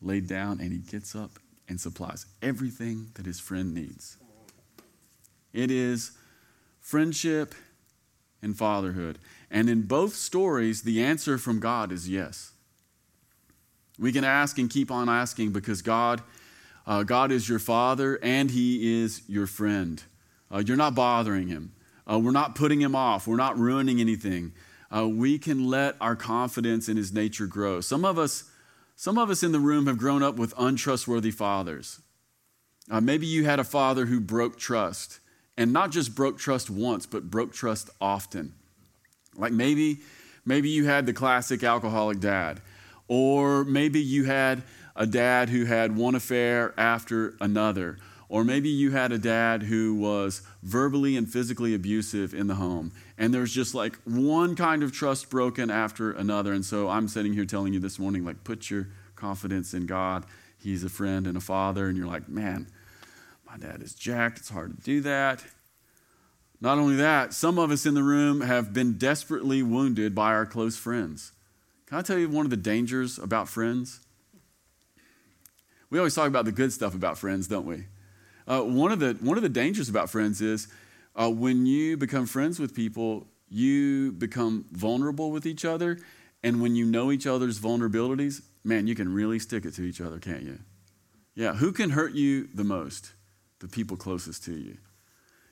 laid 0.00 0.26
down 0.26 0.60
and 0.60 0.72
he 0.72 0.78
gets 0.78 1.14
up 1.14 1.32
and 1.68 1.80
supplies 1.80 2.26
everything 2.42 3.10
that 3.14 3.26
his 3.26 3.40
friend 3.40 3.74
needs. 3.74 4.16
It 5.52 5.70
is 5.70 6.12
friendship 6.80 7.54
and 8.42 8.56
fatherhood. 8.56 9.18
And 9.50 9.70
in 9.70 9.82
both 9.82 10.14
stories, 10.14 10.82
the 10.82 11.02
answer 11.02 11.38
from 11.38 11.60
God 11.60 11.90
is 11.92 12.08
yes. 12.08 12.52
We 13.98 14.12
can 14.12 14.24
ask 14.24 14.58
and 14.58 14.68
keep 14.70 14.90
on 14.90 15.08
asking 15.08 15.52
because 15.52 15.82
God 15.82 16.22
uh, 16.88 17.02
God 17.02 17.30
is 17.30 17.46
your 17.46 17.58
father 17.58 18.18
and 18.22 18.50
he 18.50 19.02
is 19.02 19.20
your 19.28 19.46
friend. 19.46 20.02
Uh, 20.50 20.62
you're 20.66 20.76
not 20.76 20.94
bothering 20.94 21.48
him. 21.48 21.74
Uh, 22.10 22.18
we're 22.18 22.30
not 22.30 22.54
putting 22.54 22.80
him 22.80 22.96
off. 22.96 23.26
We're 23.26 23.36
not 23.36 23.58
ruining 23.58 24.00
anything. 24.00 24.52
Uh, 24.90 25.06
we 25.06 25.38
can 25.38 25.68
let 25.68 25.96
our 26.00 26.16
confidence 26.16 26.88
in 26.88 26.96
his 26.96 27.12
nature 27.12 27.46
grow. 27.46 27.82
Some 27.82 28.06
of 28.06 28.18
us, 28.18 28.44
some 28.96 29.18
of 29.18 29.28
us 29.28 29.42
in 29.42 29.52
the 29.52 29.58
room 29.58 29.86
have 29.86 29.98
grown 29.98 30.22
up 30.22 30.36
with 30.36 30.54
untrustworthy 30.56 31.30
fathers. 31.30 32.00
Uh, 32.90 33.02
maybe 33.02 33.26
you 33.26 33.44
had 33.44 33.60
a 33.60 33.64
father 33.64 34.06
who 34.06 34.18
broke 34.18 34.58
trust, 34.58 35.20
and 35.58 35.74
not 35.74 35.90
just 35.90 36.14
broke 36.14 36.38
trust 36.38 36.70
once, 36.70 37.04
but 37.04 37.30
broke 37.30 37.52
trust 37.52 37.90
often. 38.00 38.54
Like 39.38 39.52
maybe, 39.52 40.00
maybe 40.44 40.68
you 40.68 40.84
had 40.86 41.06
the 41.06 41.12
classic 41.12 41.62
alcoholic 41.62 42.20
dad, 42.20 42.60
or 43.06 43.64
maybe 43.64 44.00
you 44.00 44.24
had 44.24 44.62
a 44.96 45.06
dad 45.06 45.48
who 45.48 45.64
had 45.64 45.96
one 45.96 46.14
affair 46.14 46.74
after 46.76 47.34
another. 47.40 47.98
Or 48.30 48.44
maybe 48.44 48.68
you 48.68 48.90
had 48.90 49.10
a 49.10 49.16
dad 49.18 49.62
who 49.62 49.94
was 49.94 50.42
verbally 50.62 51.16
and 51.16 51.26
physically 51.26 51.74
abusive 51.74 52.34
in 52.34 52.46
the 52.46 52.56
home. 52.56 52.92
And 53.16 53.32
there's 53.32 53.54
just 53.54 53.74
like 53.74 53.96
one 54.04 54.54
kind 54.54 54.82
of 54.82 54.92
trust 54.92 55.30
broken 55.30 55.70
after 55.70 56.12
another. 56.12 56.52
And 56.52 56.62
so 56.62 56.90
I'm 56.90 57.08
sitting 57.08 57.32
here 57.32 57.46
telling 57.46 57.72
you 57.72 57.80
this 57.80 57.98
morning, 57.98 58.26
like, 58.26 58.44
put 58.44 58.68
your 58.68 58.88
confidence 59.16 59.72
in 59.72 59.86
God. 59.86 60.26
He's 60.58 60.84
a 60.84 60.90
friend 60.90 61.26
and 61.26 61.38
a 61.38 61.40
father. 61.40 61.88
And 61.88 61.96
you're 61.96 62.06
like, 62.06 62.28
man, 62.28 62.68
my 63.46 63.56
dad 63.56 63.80
is 63.82 63.94
jacked. 63.94 64.40
It's 64.40 64.50
hard 64.50 64.76
to 64.76 64.82
do 64.82 65.00
that. 65.00 65.42
Not 66.60 66.78
only 66.78 66.96
that, 66.96 67.32
some 67.32 67.58
of 67.58 67.70
us 67.70 67.86
in 67.86 67.94
the 67.94 68.02
room 68.02 68.40
have 68.40 68.72
been 68.72 68.98
desperately 68.98 69.62
wounded 69.62 70.14
by 70.14 70.32
our 70.32 70.46
close 70.46 70.76
friends. 70.76 71.32
Can 71.86 71.98
I 71.98 72.02
tell 72.02 72.18
you 72.18 72.28
one 72.28 72.44
of 72.44 72.50
the 72.50 72.56
dangers 72.56 73.18
about 73.18 73.48
friends? 73.48 74.00
We 75.90 75.98
always 75.98 76.14
talk 76.14 76.26
about 76.26 76.44
the 76.44 76.52
good 76.52 76.72
stuff 76.72 76.94
about 76.94 77.16
friends, 77.16 77.46
don't 77.46 77.64
we? 77.64 77.84
Uh, 78.46 78.62
one, 78.62 78.92
of 78.92 78.98
the, 78.98 79.16
one 79.20 79.36
of 79.36 79.42
the 79.42 79.48
dangers 79.48 79.88
about 79.88 80.10
friends 80.10 80.40
is 80.40 80.68
uh, 81.14 81.30
when 81.30 81.64
you 81.64 81.96
become 81.96 82.26
friends 82.26 82.58
with 82.58 82.74
people, 82.74 83.26
you 83.48 84.12
become 84.12 84.66
vulnerable 84.72 85.30
with 85.30 85.46
each 85.46 85.64
other. 85.64 85.98
And 86.42 86.60
when 86.60 86.76
you 86.76 86.84
know 86.84 87.10
each 87.10 87.26
other's 87.26 87.58
vulnerabilities, 87.58 88.42
man, 88.64 88.86
you 88.86 88.94
can 88.94 89.12
really 89.12 89.38
stick 89.38 89.64
it 89.64 89.74
to 89.74 89.82
each 89.82 90.00
other, 90.00 90.18
can't 90.18 90.42
you? 90.42 90.58
Yeah, 91.34 91.54
who 91.54 91.72
can 91.72 91.90
hurt 91.90 92.14
you 92.14 92.48
the 92.52 92.64
most? 92.64 93.12
The 93.60 93.68
people 93.68 93.96
closest 93.96 94.44
to 94.44 94.52
you. 94.52 94.78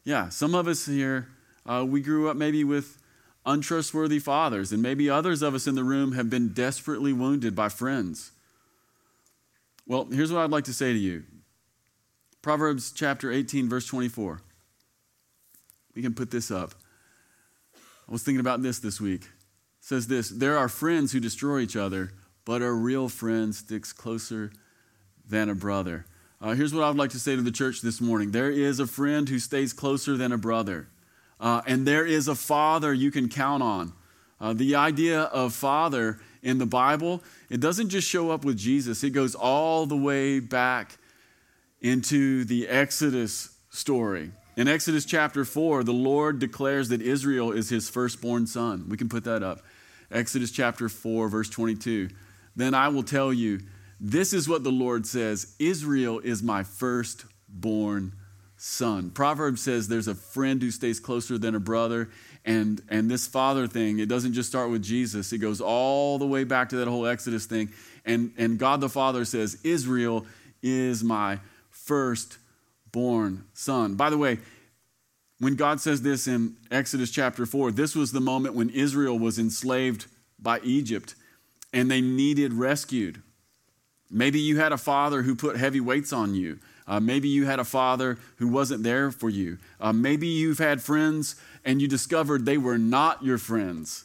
Yeah, 0.07 0.29
some 0.29 0.55
of 0.55 0.69
us 0.69 0.87
here, 0.87 1.27
uh, 1.69 1.85
we 1.85 2.01
grew 2.01 2.31
up 2.31 2.37
maybe 2.37 2.63
with 2.63 2.97
untrustworthy 3.45 4.21
fathers, 4.21 4.71
and 4.71 4.81
maybe 4.81 5.11
others 5.11 5.43
of 5.43 5.53
us 5.53 5.67
in 5.67 5.75
the 5.75 5.83
room 5.83 6.13
have 6.13 6.31
been 6.31 6.51
desperately 6.53 7.13
wounded 7.13 7.57
by 7.57 7.69
friends. 7.69 8.31
Well, 9.85 10.05
here's 10.05 10.33
what 10.33 10.43
I'd 10.43 10.51
like 10.51 10.63
to 10.65 10.73
say 10.73 10.93
to 10.93 10.99
you 10.99 11.25
Proverbs 12.41 12.93
chapter 12.93 13.33
18, 13.33 13.69
verse 13.69 13.85
24. 13.87 14.41
We 15.97 16.03
can 16.03 16.15
put 16.15 16.31
this 16.31 16.53
up. 16.53 16.77
I 18.09 18.13
was 18.13 18.23
thinking 18.23 18.39
about 18.39 18.63
this 18.63 18.79
this 18.79 19.01
week. 19.01 19.25
It 19.25 19.29
says 19.81 20.07
this 20.07 20.29
There 20.29 20.57
are 20.57 20.69
friends 20.69 21.11
who 21.11 21.19
destroy 21.19 21.59
each 21.59 21.75
other, 21.75 22.13
but 22.45 22.63
a 22.63 22.71
real 22.71 23.09
friend 23.09 23.53
sticks 23.53 23.93
closer 23.93 24.53
than 25.29 25.49
a 25.49 25.57
brother. 25.57 26.07
Uh, 26.41 26.53
here's 26.53 26.75
what 26.75 26.85
I 26.85 26.89
would 26.89 26.99
like 26.99 27.11
to 27.11 27.19
say 27.19 27.35
to 27.35 27.41
the 27.41 27.51
church 27.51 27.81
this 27.81 28.01
morning 28.01 28.31
there 28.31 28.51
is 28.51 28.79
a 28.79 28.87
friend 28.87 29.29
who 29.29 29.39
stays 29.39 29.73
closer 29.73 30.17
than 30.17 30.33
a 30.33 30.39
brother, 30.39 30.89
uh, 31.41 31.63
and 31.67 31.87
there 31.87 32.05
is 32.05 32.29
a 32.29 32.35
father 32.35 32.93
you 32.93 33.11
can 33.11 33.29
count 33.29 33.63
on. 33.63 33.93
Uh, 34.39 34.53
the 34.53 34.75
idea 34.75 35.23
of 35.23 35.55
father 35.55 36.21
in 36.43 36.59
the 36.59 36.67
Bible, 36.67 37.23
it 37.49 37.61
doesn't 37.61 37.89
just 37.89 38.07
show 38.07 38.31
up 38.31 38.45
with 38.45 38.59
Jesus, 38.59 39.03
it 39.03 39.11
goes 39.11 39.35
all 39.35 39.87
the 39.87 39.97
way 39.97 40.39
back 40.39 40.99
into 41.81 42.45
the 42.45 42.69
Exodus 42.69 43.57
story. 43.71 44.31
In 44.57 44.69
Exodus 44.69 45.07
chapter 45.07 45.45
4, 45.45 45.85
the 45.85 45.93
Lord 45.93 46.39
declares 46.39 46.91
that 46.91 47.01
Israel 47.01 47.53
is 47.53 47.71
his 47.71 47.89
firstborn 47.89 48.47
son. 48.47 48.87
We 48.89 48.97
can 48.99 49.09
put 49.09 49.25
that 49.25 49.43
up. 49.43 49.63
Exodus 50.11 50.51
chapter 50.51 50.89
4, 50.89 51.29
verse 51.29 51.49
22. 51.49 52.09
Then 52.55 52.75
I 52.75 52.89
will 52.89 53.03
tell 53.03 53.33
you, 53.33 53.61
this 54.01 54.33
is 54.33 54.49
what 54.49 54.65
the 54.65 54.73
Lord 54.73 55.07
says 55.07 55.55
Israel 55.59 56.19
is 56.19 56.43
my 56.43 56.63
firstborn 56.63 58.13
son. 58.57 59.11
Proverbs 59.11 59.63
says 59.63 59.89
there's 59.89 60.09
a 60.09 60.15
friend 60.15 60.61
who 60.63 60.71
stays 60.71 61.01
closer 61.01 61.39
than 61.39 61.55
a 61.55 61.61
brother. 61.61 62.09
And, 62.45 62.81
and 62.89 63.11
this 63.11 63.27
father 63.27 63.67
thing, 63.67 63.99
it 63.99 64.09
doesn't 64.09 64.33
just 64.33 64.49
start 64.49 64.71
with 64.71 64.83
Jesus, 64.83 65.33
it 65.33 65.39
goes 65.39 65.61
all 65.61 66.19
the 66.19 66.27
way 66.27 66.45
back 66.45 66.69
to 66.71 66.77
that 66.77 66.89
whole 66.89 67.07
Exodus 67.07 67.47
thing. 67.47 67.71
And, 68.05 68.33
and 68.37 68.59
God 68.59 68.81
the 68.81 68.89
Father 68.89 69.25
says, 69.25 69.59
Israel 69.65 70.25
is 70.63 71.03
my 71.03 71.41
firstborn 71.71 73.45
son. 73.53 73.97
By 73.97 74.11
the 74.11 74.19
way, 74.19 74.39
when 75.39 75.57
God 75.57 75.81
says 75.81 76.03
this 76.03 76.29
in 76.29 76.57
Exodus 76.71 77.11
chapter 77.11 77.47
4, 77.47 77.73
this 77.73 77.95
was 77.95 78.13
the 78.13 78.21
moment 78.21 78.55
when 78.55 78.71
Israel 78.71 79.19
was 79.19 79.39
enslaved 79.39 80.07
by 80.39 80.61
Egypt 80.61 81.15
and 81.73 81.91
they 81.91 82.01
needed 82.01 82.53
rescued. 82.55 83.23
Maybe 84.11 84.39
you 84.39 84.59
had 84.59 84.73
a 84.73 84.79
father 84.79 85.23
who 85.23 85.35
put 85.35 85.57
heavy 85.57 85.81
weights 85.81 86.13
on 86.13 86.35
you. 86.35 86.59
Uh, 86.87 87.01
maybe 87.01 87.29
you 87.29 87.47
had 87.47 87.59
a 87.59 87.65
father 87.65 88.19
who 88.37 88.49
wasn't 88.49 88.85
there 88.85 89.11
for 89.11 89.29
you. 89.29 89.59
Uh, 89.81 89.93
maybe 89.93 90.29
you've 90.29 90.59
had 90.59 90.81
friends 90.81 91.35
and 91.65 91.83
you 91.83 91.89
discovered 91.89 92.45
they 92.45 92.59
were 92.59 92.79
not 92.79 93.25
your 93.25 93.39
friends. 93.39 94.05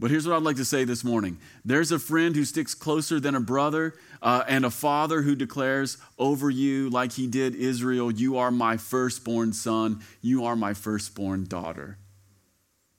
But 0.00 0.10
here's 0.10 0.26
what 0.26 0.34
I'd 0.34 0.42
like 0.42 0.56
to 0.56 0.64
say 0.64 0.82
this 0.82 1.04
morning 1.04 1.38
there's 1.64 1.92
a 1.92 1.98
friend 1.98 2.34
who 2.34 2.44
sticks 2.44 2.74
closer 2.74 3.20
than 3.20 3.36
a 3.36 3.40
brother, 3.40 3.94
uh, 4.20 4.42
and 4.48 4.64
a 4.64 4.70
father 4.70 5.22
who 5.22 5.36
declares 5.36 5.96
over 6.18 6.50
you, 6.50 6.90
like 6.90 7.12
he 7.12 7.28
did 7.28 7.54
Israel, 7.54 8.10
You 8.10 8.36
are 8.38 8.50
my 8.50 8.78
firstborn 8.78 9.52
son, 9.52 10.02
you 10.20 10.44
are 10.44 10.56
my 10.56 10.74
firstborn 10.74 11.44
daughter. 11.44 11.98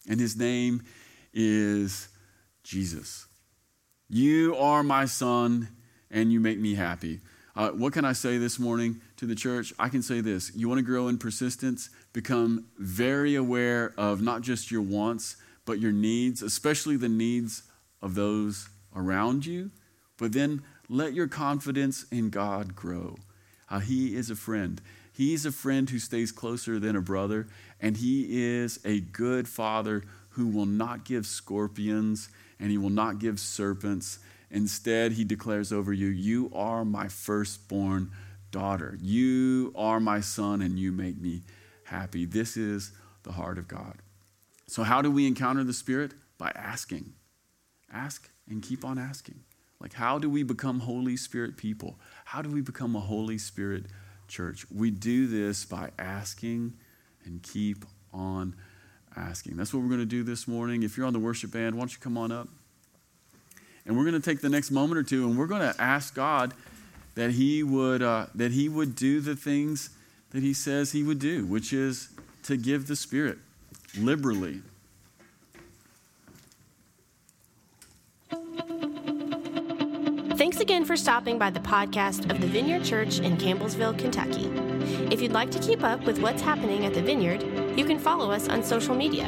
And 0.07 0.19
his 0.19 0.37
name 0.37 0.83
is 1.33 2.07
Jesus. 2.63 3.25
You 4.09 4.55
are 4.55 4.81
my 4.81 5.05
son, 5.05 5.67
and 6.13 6.31
you 6.31 6.39
make 6.39 6.59
me 6.59 6.75
happy. 6.75 7.19
Uh, 7.55 7.69
what 7.71 7.91
can 7.91 8.05
I 8.05 8.13
say 8.13 8.37
this 8.37 8.57
morning 8.57 9.01
to 9.17 9.25
the 9.25 9.35
church? 9.35 9.73
I 9.77 9.89
can 9.89 10.01
say 10.01 10.21
this. 10.21 10.51
You 10.55 10.69
want 10.69 10.79
to 10.79 10.85
grow 10.85 11.09
in 11.09 11.17
persistence? 11.17 11.89
Become 12.13 12.67
very 12.77 13.35
aware 13.35 13.93
of 13.97 14.21
not 14.21 14.41
just 14.41 14.71
your 14.71 14.81
wants, 14.81 15.35
but 15.65 15.79
your 15.79 15.91
needs, 15.91 16.41
especially 16.41 16.95
the 16.95 17.09
needs 17.09 17.63
of 18.01 18.15
those 18.15 18.69
around 18.95 19.45
you. 19.45 19.71
But 20.17 20.31
then 20.31 20.63
let 20.87 21.13
your 21.13 21.27
confidence 21.27 22.05
in 22.11 22.29
God 22.29 22.75
grow. 22.75 23.17
Uh, 23.69 23.79
he 23.79 24.15
is 24.15 24.29
a 24.29 24.35
friend. 24.35 24.81
He's 25.13 25.45
a 25.45 25.51
friend 25.51 25.89
who 25.89 25.99
stays 25.99 26.31
closer 26.31 26.79
than 26.79 26.95
a 26.95 27.01
brother, 27.01 27.47
and 27.79 27.95
He 27.95 28.43
is 28.43 28.79
a 28.83 28.99
good 28.99 29.47
father 29.47 30.03
who 30.29 30.47
will 30.47 30.65
not 30.65 31.05
give 31.05 31.27
scorpions 31.27 32.29
and 32.59 32.71
He 32.71 32.77
will 32.77 32.89
not 32.89 33.19
give 33.19 33.39
serpents 33.39 34.19
Instead, 34.53 35.13
he 35.13 35.23
declares 35.23 35.73
over 35.73 35.91
you, 35.91 36.07
You 36.07 36.51
are 36.53 36.85
my 36.85 37.07
firstborn 37.07 38.11
daughter. 38.51 38.97
You 39.01 39.73
are 39.75 39.99
my 39.99 40.21
son, 40.21 40.61
and 40.61 40.77
you 40.77 40.91
make 40.91 41.19
me 41.19 41.41
happy. 41.85 42.25
This 42.25 42.55
is 42.55 42.91
the 43.23 43.31
heart 43.31 43.57
of 43.57 43.67
God. 43.67 43.97
So, 44.67 44.83
how 44.83 45.01
do 45.01 45.09
we 45.09 45.25
encounter 45.25 45.63
the 45.63 45.73
Spirit? 45.73 46.13
By 46.37 46.51
asking. 46.55 47.13
Ask 47.91 48.29
and 48.47 48.61
keep 48.61 48.85
on 48.85 48.99
asking. 48.99 49.39
Like, 49.79 49.93
how 49.93 50.19
do 50.19 50.29
we 50.29 50.43
become 50.43 50.79
Holy 50.79 51.17
Spirit 51.17 51.57
people? 51.57 51.99
How 52.25 52.43
do 52.43 52.49
we 52.49 52.61
become 52.61 52.95
a 52.95 52.99
Holy 52.99 53.39
Spirit 53.39 53.85
church? 54.27 54.67
We 54.69 54.91
do 54.91 55.25
this 55.25 55.65
by 55.65 55.89
asking 55.97 56.73
and 57.25 57.41
keep 57.41 57.85
on 58.13 58.55
asking. 59.15 59.57
That's 59.57 59.73
what 59.73 59.81
we're 59.81 59.89
going 59.89 59.99
to 59.99 60.05
do 60.05 60.21
this 60.21 60.47
morning. 60.47 60.83
If 60.83 60.95
you're 60.95 61.07
on 61.07 61.13
the 61.13 61.19
worship 61.19 61.51
band, 61.51 61.75
why 61.75 61.81
don't 61.81 61.91
you 61.91 61.99
come 61.99 62.17
on 62.19 62.31
up? 62.31 62.49
And 63.85 63.97
we're 63.97 64.03
going 64.03 64.19
to 64.19 64.21
take 64.21 64.41
the 64.41 64.49
next 64.49 64.71
moment 64.71 64.97
or 64.97 65.03
two 65.03 65.25
and 65.25 65.37
we're 65.37 65.47
going 65.47 65.61
to 65.61 65.81
ask 65.81 66.15
God 66.15 66.53
that 67.15 67.31
he 67.31 67.63
would 67.63 68.01
uh, 68.01 68.27
that 68.35 68.51
he 68.51 68.69
would 68.69 68.95
do 68.95 69.19
the 69.19 69.35
things 69.35 69.89
that 70.31 70.41
he 70.41 70.53
says 70.53 70.91
he 70.91 71.03
would 71.03 71.19
do, 71.19 71.45
which 71.45 71.73
is 71.73 72.09
to 72.43 72.57
give 72.57 72.87
the 72.87 72.95
Spirit 72.95 73.37
liberally. 73.97 74.61
Thanks 80.35 80.59
again 80.59 80.83
for 80.83 80.97
stopping 80.97 81.37
by 81.37 81.51
the 81.51 81.59
podcast 81.59 82.29
of 82.31 82.41
the 82.41 82.47
Vineyard 82.47 82.83
Church 82.83 83.19
in 83.19 83.37
Campbellsville, 83.37 83.97
Kentucky. 83.97 84.51
If 85.13 85.21
you'd 85.21 85.31
like 85.31 85.51
to 85.51 85.59
keep 85.59 85.83
up 85.83 86.03
with 86.05 86.19
what's 86.19 86.41
happening 86.41 86.85
at 86.85 86.93
the 86.93 87.01
Vineyard, 87.01 87.43
you 87.77 87.85
can 87.85 87.99
follow 87.99 88.31
us 88.31 88.49
on 88.49 88.63
social 88.63 88.95
media. 88.95 89.25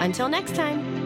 Until 0.00 0.28
next 0.28 0.54
time. 0.54 0.97